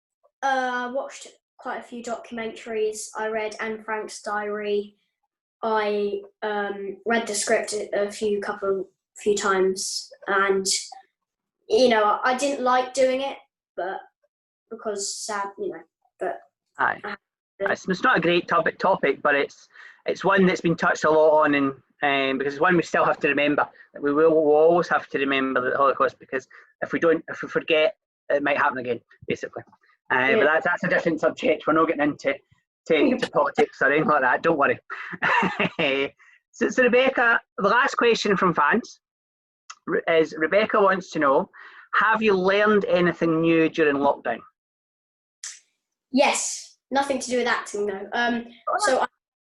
[0.43, 1.29] Uh, watched
[1.67, 3.09] quite a few documentaries.
[3.19, 4.95] I read Anne Frank's diary.
[5.65, 10.65] I um, read the script a few couple few times, and
[11.69, 13.37] you know, I didn't like doing it,
[13.77, 13.99] but
[14.71, 15.81] because sad, you know,
[16.21, 16.39] but
[16.79, 17.01] Aye.
[17.59, 19.67] It's, it's not a great topic, topic, but it's
[20.07, 21.73] it's one that's been touched a lot on, and
[22.05, 23.67] um, because it's one we still have to remember.
[24.01, 26.47] We will we'll always have to remember the Holocaust because
[26.81, 27.97] if we don't, if we forget,
[28.31, 29.65] it might happen again, basically.
[30.13, 30.37] Uh, Yeah.
[30.37, 31.67] But that's that's a different subject.
[31.67, 32.35] We're not getting into
[32.89, 34.43] to, to politics or anything like that.
[34.43, 34.79] Don't worry.
[36.53, 39.01] so, so Rebecca, the last question from fans
[40.09, 41.51] is Rebecca wants to know:
[41.95, 44.39] Have you learned anything new during lockdown?
[46.17, 48.09] yes, nothing to do with acting though.
[48.13, 48.47] Um,
[48.79, 49.07] so I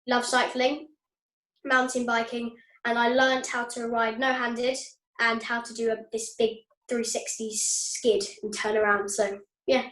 [0.07, 0.88] love cycling,
[1.65, 4.79] mountain biking, and I learned how to ride no-handed
[5.21, 9.09] and how to do a, this big 360 skid and turn around.
[9.09, 9.85] So yeah,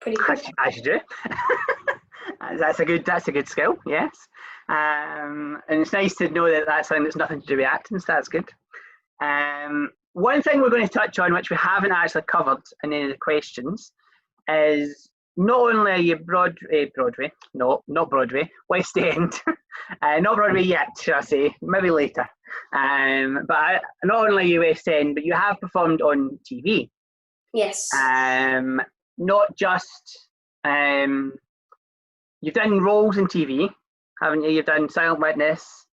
[0.00, 0.36] pretty cool.
[0.64, 1.00] As, you do.
[2.58, 3.04] that's a good.
[3.04, 3.76] That's a good skill.
[3.86, 4.10] Yes.
[4.68, 7.98] Um, and it's nice to know that that's something that's nothing to do with acting.
[7.98, 8.48] So that's good.
[9.22, 13.04] Um, one thing we're going to touch on, which we haven't actually covered in any
[13.04, 13.92] of the questions,
[14.48, 19.32] is not only are you Broadway, Broadway, no, not Broadway, West End,
[20.02, 22.28] uh, not Broadway yet, should I say, maybe later.
[22.74, 26.90] Um, but I, not only are you West End, but you have performed on TV
[27.54, 27.88] Yes.
[27.94, 28.80] um,
[29.18, 30.28] not just
[30.64, 31.34] um,
[32.40, 33.68] you've done roles in TV,
[34.22, 34.50] haven't you?
[34.50, 35.86] You've done Silent Witness.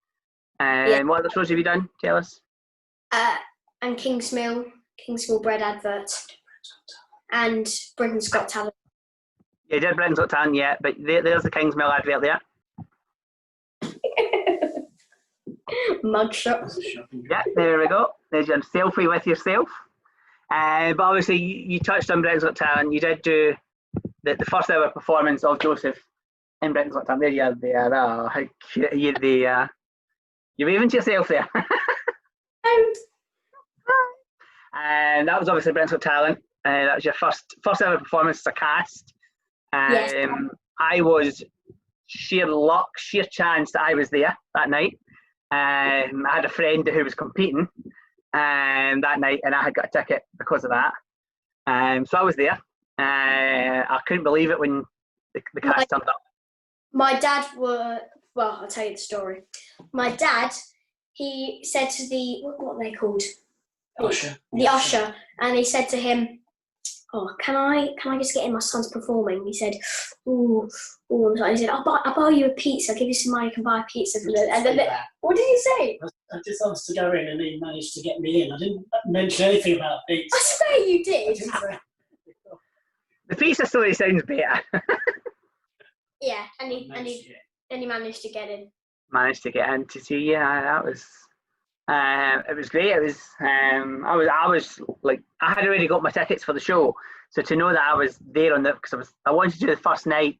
[0.60, 1.04] Um, Yeah.
[1.04, 1.90] What other shows have you done?
[2.04, 2.40] Tell us.
[3.12, 3.36] Uh,
[3.82, 4.66] and Kingsmill,
[5.08, 6.10] Kingsmill bread advert,
[7.32, 8.74] and Britain's Got Talent.
[9.70, 12.42] You did Britain's Got Talent, yeah, but there, there's the Kingsmill advert there.
[16.04, 16.72] Mugshot.
[17.12, 18.10] Yeah, there we go.
[18.32, 19.68] There's your selfie with yourself.
[20.54, 22.94] Uh, but obviously, you, touched on Britain's Got Talent.
[22.94, 23.56] You did do
[24.24, 25.98] the, the first ever performance of Joseph
[26.62, 27.22] in Britain's Got Talent.
[27.22, 27.96] There you are there.
[27.96, 29.70] Oh, how cute are you there?
[30.58, 31.48] You're waving to yourself there.
[34.78, 36.38] And that was obviously Britain's Got Talent.
[36.66, 39.14] Uh, that was your first first ever performance as a cast.
[39.72, 40.28] Um, Yes.
[40.80, 41.44] I was
[42.08, 45.00] sheer luck, sheer chance that I was there that night.
[45.52, 47.68] Um, I had a friend who was competing
[48.36, 50.92] um, that night, and I had got a ticket because of that.
[51.68, 52.60] Um, so I was there.
[53.00, 54.84] Uh, I couldn't believe it when
[55.34, 55.90] the, the cast Right.
[55.90, 56.22] turned up.
[56.94, 58.00] My dad were
[58.36, 58.60] well.
[58.62, 59.42] I'll tell you the story.
[59.94, 60.52] My dad,
[61.14, 63.24] he said to the what, what are they called?
[64.00, 64.36] Usher.
[64.52, 66.40] the usher, and he said to him,
[67.14, 68.52] "Oh, can I can I just get in?
[68.54, 69.74] My son's performing." He said,
[70.28, 70.70] "Ooh,
[71.12, 72.92] ooh." And he said, "I'll buy I'll buy you a pizza.
[72.92, 73.48] I'll give you some money.
[73.48, 74.90] You can buy a pizza from it." And then, Say
[75.22, 76.00] what did he say?
[76.32, 78.52] I just asked to go in and he managed to get me in.
[78.52, 80.36] I didn't mention anything about pizza.
[80.36, 81.38] I swear you did.
[81.38, 81.80] didn't say-
[83.30, 84.62] The pizza story sounds better.
[86.22, 88.72] Yeah, and he and Managed he to get- and he managed to get in.
[89.12, 91.06] managed to get in to see yeah that was
[91.88, 95.88] um it was great it was um i was i was like i had already
[95.88, 96.94] got my tickets for the show
[97.32, 99.60] so to know that i was there on the because i was i wanted to
[99.60, 100.40] do the first night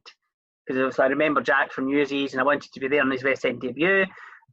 [0.66, 3.44] because i remember jack from newsies and i wanted to be there on his west
[3.44, 4.04] end debut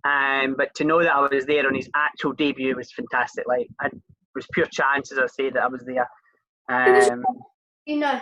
[0.06, 3.68] um but to know that i was there on his actual debut was fantastic like
[3.80, 3.94] I, it
[4.36, 6.08] was pure chance as i say that i was there
[6.70, 7.24] um
[7.86, 8.22] You know,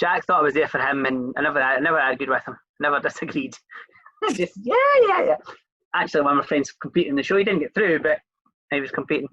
[0.00, 2.56] Jack thought I was there for him, and I never, I never argued with him.
[2.80, 3.54] Never disagreed.
[4.34, 4.74] Just yeah,
[5.06, 5.36] yeah, yeah.
[5.94, 7.36] Actually, one of my friends competed in the show.
[7.36, 8.18] He didn't get through, but
[8.70, 9.28] he was competing.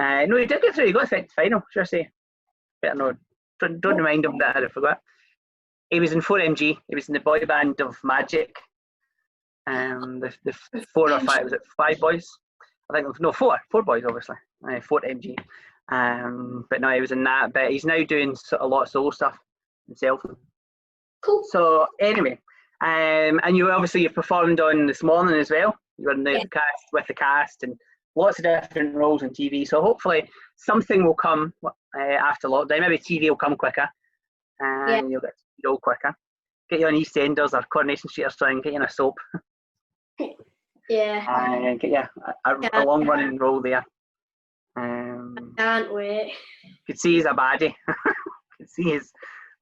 [0.00, 0.86] Uh, no, he did get through.
[0.86, 1.62] He got to the final.
[1.72, 2.10] Should I say?
[2.82, 3.16] Better not.
[3.60, 4.98] Don't, don't remind him that I forgot.
[5.88, 6.76] He was in 4MG.
[6.88, 8.54] He was in the boy band of Magic.
[9.66, 12.28] Um, the, the four or five was it five boys?
[12.90, 14.36] I think no four, four boys obviously.
[14.68, 15.36] Uh, four MG.
[15.90, 17.52] Um, but no, he was in that.
[17.52, 19.36] But he's now doing a lot of solo stuff
[19.86, 20.20] himself.
[21.22, 21.42] cool.
[21.50, 22.38] So anyway,
[22.82, 25.74] um, and you obviously you performed on this morning as well.
[25.98, 26.44] You were in the Yeah.
[26.52, 27.74] cast with the cast and
[28.16, 29.66] lots of different roles on TV.
[29.66, 32.80] So hopefully something will come uh, after lockdown.
[32.80, 33.88] Maybe TV will come quicker,
[34.60, 36.14] and you'll get to go quicker.
[36.70, 38.60] Get you on EastEnders or Coronation Street or something.
[38.62, 39.16] Get you in a soap
[40.88, 42.02] Yeah, and get you
[42.44, 43.84] a, a, a long running role there.
[44.76, 46.32] Um, can't wait.
[46.64, 47.74] You could see he's a baddie.
[48.58, 49.10] could see he's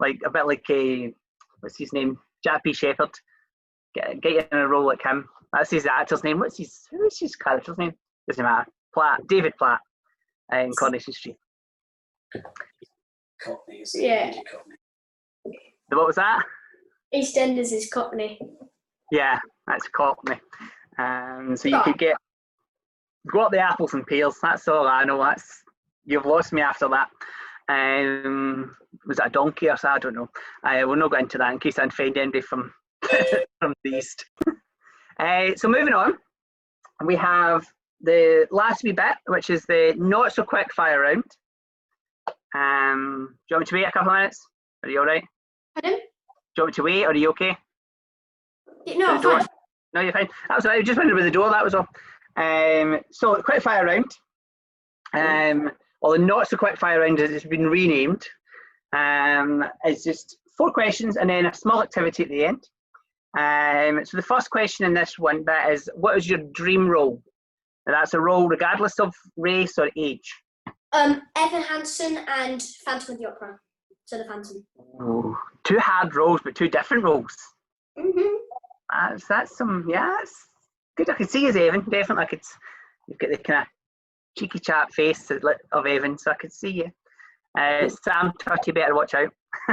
[0.01, 1.13] like a bit like a
[1.61, 2.73] what's his name, Jack P.
[2.73, 3.11] Shepherd.
[3.95, 5.29] Get get you in a role like him.
[5.53, 6.41] That's his actor's name.
[6.41, 7.93] What's his who's his character's name?
[8.29, 8.67] Doesn't matter.
[8.95, 9.81] Platt, David Platt,
[10.53, 11.37] uh, in Coronation Street.
[13.43, 14.33] Cockney, is Yeah.
[14.51, 15.59] Cockney.
[15.91, 16.43] What was that?
[17.15, 18.41] EastEnders is Cockney.
[19.13, 20.41] Yeah, that's Cockney.
[20.99, 22.17] Um, so you could get
[23.31, 24.39] go up the apples and peels.
[24.43, 25.23] That's all I know.
[25.23, 25.63] That's
[26.07, 27.09] you've lost me after that.
[27.69, 28.75] Um,
[29.07, 29.91] was it a donkey or so?
[29.91, 30.31] I don't know.
[30.65, 32.73] I will not go into that in case I offend anybody from
[33.61, 34.25] from the east.
[35.21, 36.15] Uh, so moving on,
[37.05, 37.65] we have
[38.01, 41.23] the last wee bit, which is the not so quick fire round.
[42.55, 44.45] Um, do you want me to wait a couple of minutes?
[44.83, 45.23] Are you all right?
[45.75, 46.01] Pardon?
[46.01, 46.03] Do
[46.57, 47.57] you want me to wait, or are you okay?
[48.87, 49.49] No, The door- fine.
[49.95, 50.29] No, you're fine.
[50.49, 50.81] That was all right.
[50.81, 51.51] I just went with the door.
[51.51, 51.87] That was all.
[52.37, 54.11] Um, so quick fire round.
[55.15, 55.71] Um,
[56.01, 58.27] well, not so quick fire round as it's been renamed.
[58.95, 62.67] Um, it's just four questions and then a small activity at the end.
[63.39, 67.23] Um, so the first question in this one bit is, what is your dream role?
[67.87, 70.33] Now, that's a role regardless of race or age.
[70.93, 73.59] Um, Evan Hansen and Phantom of the Opera.
[74.07, 75.37] So the Phantom.
[75.65, 77.35] Two hard roles, but two different roles.
[78.93, 80.35] That's that's some yeah, that's
[80.97, 81.11] good.
[81.11, 82.25] I could see as Evan, definitely.
[82.25, 82.41] I could.
[83.09, 83.67] You've got the kind of
[84.39, 86.91] cheeky chap face of Evan, so I could see you.
[87.59, 89.33] Uh, Sam Tutty, better watch out.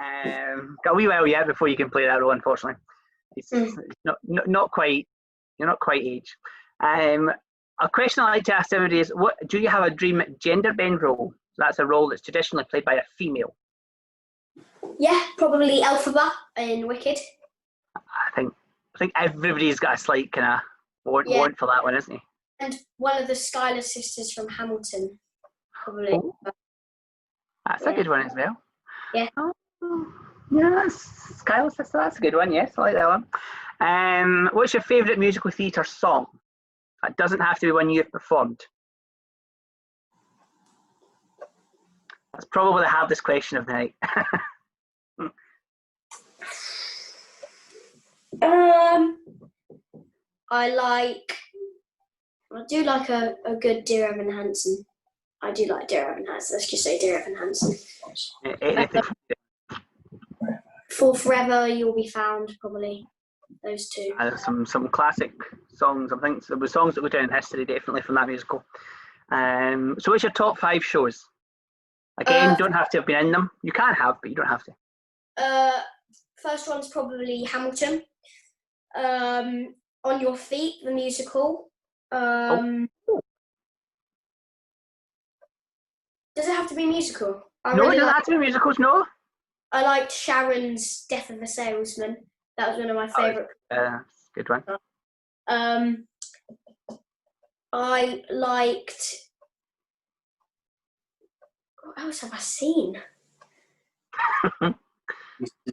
[0.00, 2.30] um, got a wee while yet before you can play that role.
[2.32, 2.80] Unfortunately,
[3.36, 3.72] it's, Mm.
[4.04, 5.06] not, not not quite.
[5.58, 6.36] You're not quite age.
[6.82, 7.30] Um,
[7.80, 10.72] a question I like to ask everybody is: What do you have a dream gender
[10.72, 11.32] bend role?
[11.58, 13.54] That's a role that's traditionally played by a female.
[14.98, 17.18] Yeah, probably Elphaba in Wicked.
[17.96, 18.52] I think
[18.94, 20.60] I think everybody's got a slight kind of
[21.12, 21.38] want, Yeah.
[21.38, 22.20] want for that one, isn't he?
[22.60, 25.18] And one of the Schuyler sisters from Hamilton.
[25.84, 26.12] Probably.
[26.12, 26.34] Oh.
[27.66, 28.56] That's a good one as well.
[29.14, 29.28] Yeah.
[29.36, 29.52] Oh,
[30.50, 30.96] yeah, that's
[31.36, 31.98] Schuyler sister.
[31.98, 32.52] That's a good one.
[32.52, 33.26] Yes, I like that one.
[33.80, 36.26] Um, what's your favourite musical theatre song?
[37.06, 38.60] It doesn't have to be one you've performed.
[42.32, 43.94] That's probably the hardest question of the night.
[48.42, 49.18] Um,
[50.50, 51.36] I like.
[52.52, 54.84] I do like a, a good Dear Evan Hansen.
[55.42, 56.56] I do like Dear Evan Hansen.
[56.56, 57.76] Let's just say Dear Evan Hansen.
[60.90, 63.06] For Forever, You'll Be Found, probably.
[63.64, 64.10] Those two.
[64.18, 65.32] Uh, some some classic
[65.74, 66.12] songs.
[66.12, 68.64] I think there were songs that go down in history definitely from that musical.
[69.30, 71.24] Um, so, what's your top five shows?
[72.20, 73.50] Again, Uh, don't have to have been in them.
[73.62, 74.72] You can have, but you don't have to.
[75.36, 75.80] Uh,
[76.42, 78.02] first one's probably Hamilton.
[78.96, 79.74] Um,
[80.04, 81.70] On Your Feet, the musical.
[82.12, 82.88] Um,
[86.34, 87.42] Does it have to be musical?
[87.64, 88.78] I no, really it doesn't have to be musicals.
[88.78, 89.04] No.
[89.72, 92.16] I liked Sharon's Death of a Salesman.
[92.56, 93.48] That was one of my Oh, favourite.
[93.70, 93.98] Uh,
[94.34, 94.64] good one.
[95.48, 96.06] Um,
[97.72, 99.14] I liked.
[101.82, 102.94] What else have I seen?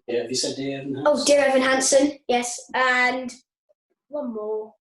[0.08, 3.34] Yeah, have you said dear Evan Oh, Dear Evan Hansen, yes, and
[4.08, 4.74] one more.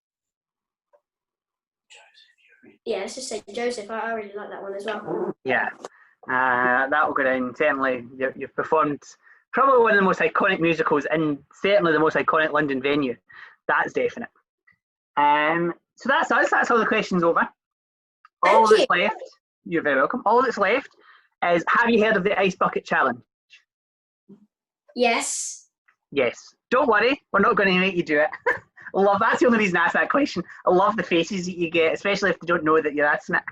[2.85, 3.91] Yeah, let's just say Joseph.
[3.91, 5.35] I, I really like that one as well.
[5.45, 5.69] Yeah,
[6.29, 7.55] uh, that will go down.
[7.57, 9.01] Certainly, you, you've performed
[9.53, 13.17] probably one of the most iconic musicals and certainly the most iconic London venue.
[13.69, 14.29] That's definite.
[15.17, 16.51] Um, so that's us.
[16.51, 17.49] That's all the questions over.
[18.43, 19.23] All Thank that's left.
[19.65, 20.23] You're very welcome.
[20.27, 20.91] All that's left
[21.43, 23.21] is: Have you heard of the Ice Bucket Challenge?
[24.95, 25.69] Yes.
[26.11, 26.55] Yes.
[26.71, 28.31] Don't worry, we're not going to make you do it.
[28.95, 30.45] Love that's the only reason I asked that question.
[30.67, 33.37] I love the faces that you get, especially if they don't know that you're asking
[33.37, 33.43] it.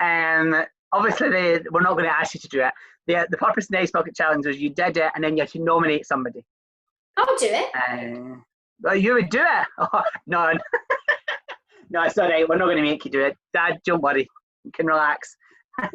[0.00, 2.72] um, obviously, they, we're not going to ask you to do it.
[3.08, 5.42] The, the purpose of the Ice Bucket Challenge was you did it and then you
[5.42, 6.44] had to nominate somebody.
[7.16, 7.66] I'll do it.
[7.74, 8.36] Uh,
[8.80, 9.66] well, you would do it.
[9.92, 10.52] Oh, no,
[11.90, 12.48] no, it's all right.
[12.48, 13.36] We're not going to make you do it.
[13.52, 14.28] Dad, don't worry.
[14.62, 15.36] You can relax.
[15.82, 15.90] um,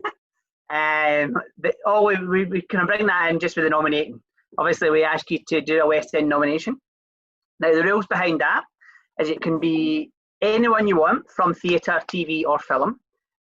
[0.69, 4.21] the, oh, we, we, we can bring that in just with the nominating.
[4.57, 6.77] Obviously, we ask you to do a West End nomination.
[7.59, 8.63] Now, the rules behind that
[9.19, 12.99] is it can be anyone you want from theatre, TV, or film.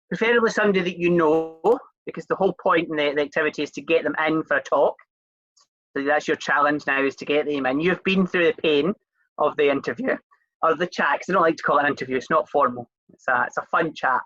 [0.09, 1.59] Preferably somebody that you know,
[2.07, 4.63] because the whole point in the, the activity is to get them in for a
[4.63, 4.95] talk.
[5.97, 7.81] So that's your challenge now is to get them in.
[7.81, 8.95] You've been through the pain
[9.39, 10.17] of the interview
[10.63, 12.17] or the chat because I don't like to call it an interview.
[12.17, 12.91] It's not formal.
[13.13, 14.21] It's a it's a fun chat.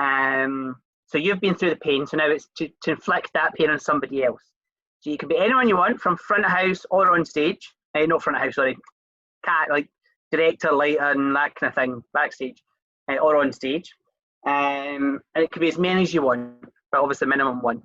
[0.00, 2.06] Um, so you've been through the pain.
[2.06, 4.42] So now it's to, to inflict that pain on somebody else.
[5.02, 7.72] So you can be anyone you want from front of house or on stage.
[7.92, 8.78] Uh, not front of house, sorry.
[9.44, 9.88] Cat like
[10.30, 12.62] director, lighter, and that kind of thing backstage
[13.10, 13.92] uh, or on stage.
[14.46, 16.52] Um, and it could be as many as you want,
[16.92, 17.82] but obviously minimum one.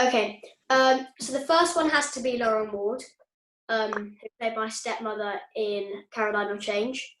[0.00, 0.42] Okay.
[0.68, 3.04] Um, so the first one has to be Lauren Ward,
[3.68, 7.16] um, who played my stepmother in Caroline will Change.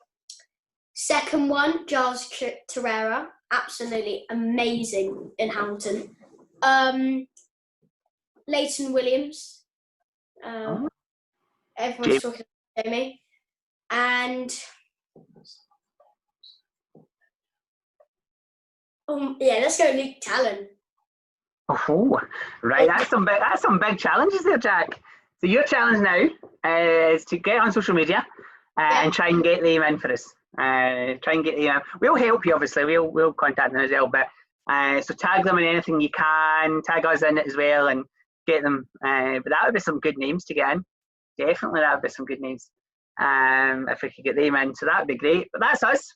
[0.94, 2.28] Second one, Giles
[2.68, 6.16] Terera, absolutely amazing in Hamilton.
[6.62, 7.28] Um,
[8.48, 9.62] Layton Williams.
[10.44, 10.88] Um,
[11.76, 12.20] everyone's Jamie.
[12.20, 13.22] talking about Jamie.
[13.90, 14.58] And
[19.08, 20.68] um, yeah, let's go Luke Thallon.
[21.68, 22.20] Oh,
[22.62, 22.86] right.
[22.86, 23.40] That's some big.
[23.40, 25.00] That's some big challenges there, Jack.
[25.40, 26.26] So your challenge now
[26.64, 28.24] uh, is to get on social media
[28.78, 30.32] uh, and try and get them in for us.
[30.58, 31.64] Uh, try and get them.
[31.64, 31.80] In.
[32.00, 32.84] We'll help you, obviously.
[32.84, 34.08] We'll we'll contact them as well.
[34.08, 34.28] But
[34.68, 38.04] Uh, so tag them in anything you can, tag us in it as well, and
[38.46, 38.88] get them.
[39.04, 40.84] Uh, but that would be some good names to get in.
[41.38, 42.70] Definitely, that would be some good names
[43.20, 44.74] um, if we could get them in.
[44.74, 45.48] So that would be great.
[45.52, 46.14] But that's us.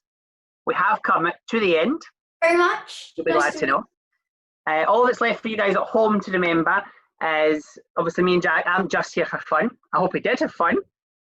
[0.66, 2.01] We have come to the end.
[2.43, 3.12] Very much.
[3.16, 3.85] You'll be Nice glad to know.
[4.68, 6.83] Uh, all that's left for you guys at home to remember
[7.45, 7.66] is
[7.97, 8.64] obviously me and Jack.
[8.66, 9.70] I'm just here for fun.
[9.95, 10.76] I hope we did have fun,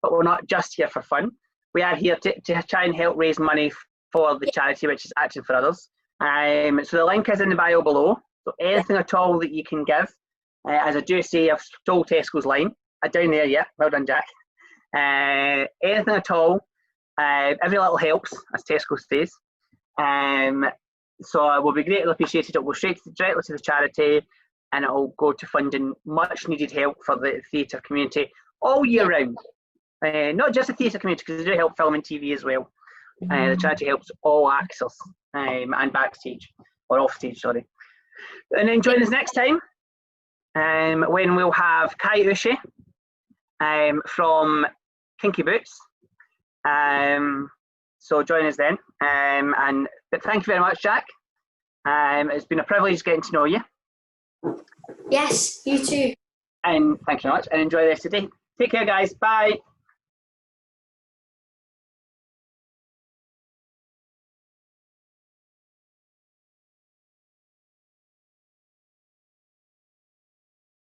[0.01, 1.31] but we're not just here for fun.
[1.73, 3.71] We are here to, to try and help raise money
[4.11, 5.89] for the charity, which is Action for Others.
[6.19, 8.19] Um, so the link is in the bio below.
[8.43, 10.13] So anything at all that you can give.
[10.67, 12.71] Uh, as I do say, I've stole Tesco's line.
[13.03, 13.65] I down there, yeah.
[13.77, 14.25] Well done, Jack.
[14.95, 16.59] Uh, anything at all.
[17.19, 19.31] Uh, every little helps, as Tesco says.
[19.97, 20.65] Um,
[21.21, 22.55] so it will be greatly appreciated.
[22.55, 24.21] It will go straight to, directly to the charity
[24.73, 28.29] and it will go to funding much needed help for the theatre community
[28.61, 29.37] all year round.
[30.05, 32.71] Uh, not just the theatre community, because they do help film and TV as well.
[33.29, 34.95] Uh, the charity helps all actors
[35.35, 36.51] um, and backstage,
[36.89, 37.63] or offstage, sorry.
[38.51, 39.59] And then join us next time
[40.55, 42.55] um, when we'll have Kayi Ushe
[43.59, 44.65] um, from
[45.21, 45.79] Kinky Boots.
[46.67, 47.49] Um,
[47.99, 48.77] so join us then.
[49.01, 51.05] Um, and but thank you very much, Jack.
[51.85, 53.59] Um, it's been a privilege getting to know you.
[55.09, 56.13] Yes, you too.
[56.63, 57.47] And thank you very much.
[57.51, 58.29] And enjoy the rest of the day.
[58.59, 59.13] Take care, guys.
[59.13, 59.59] Bye.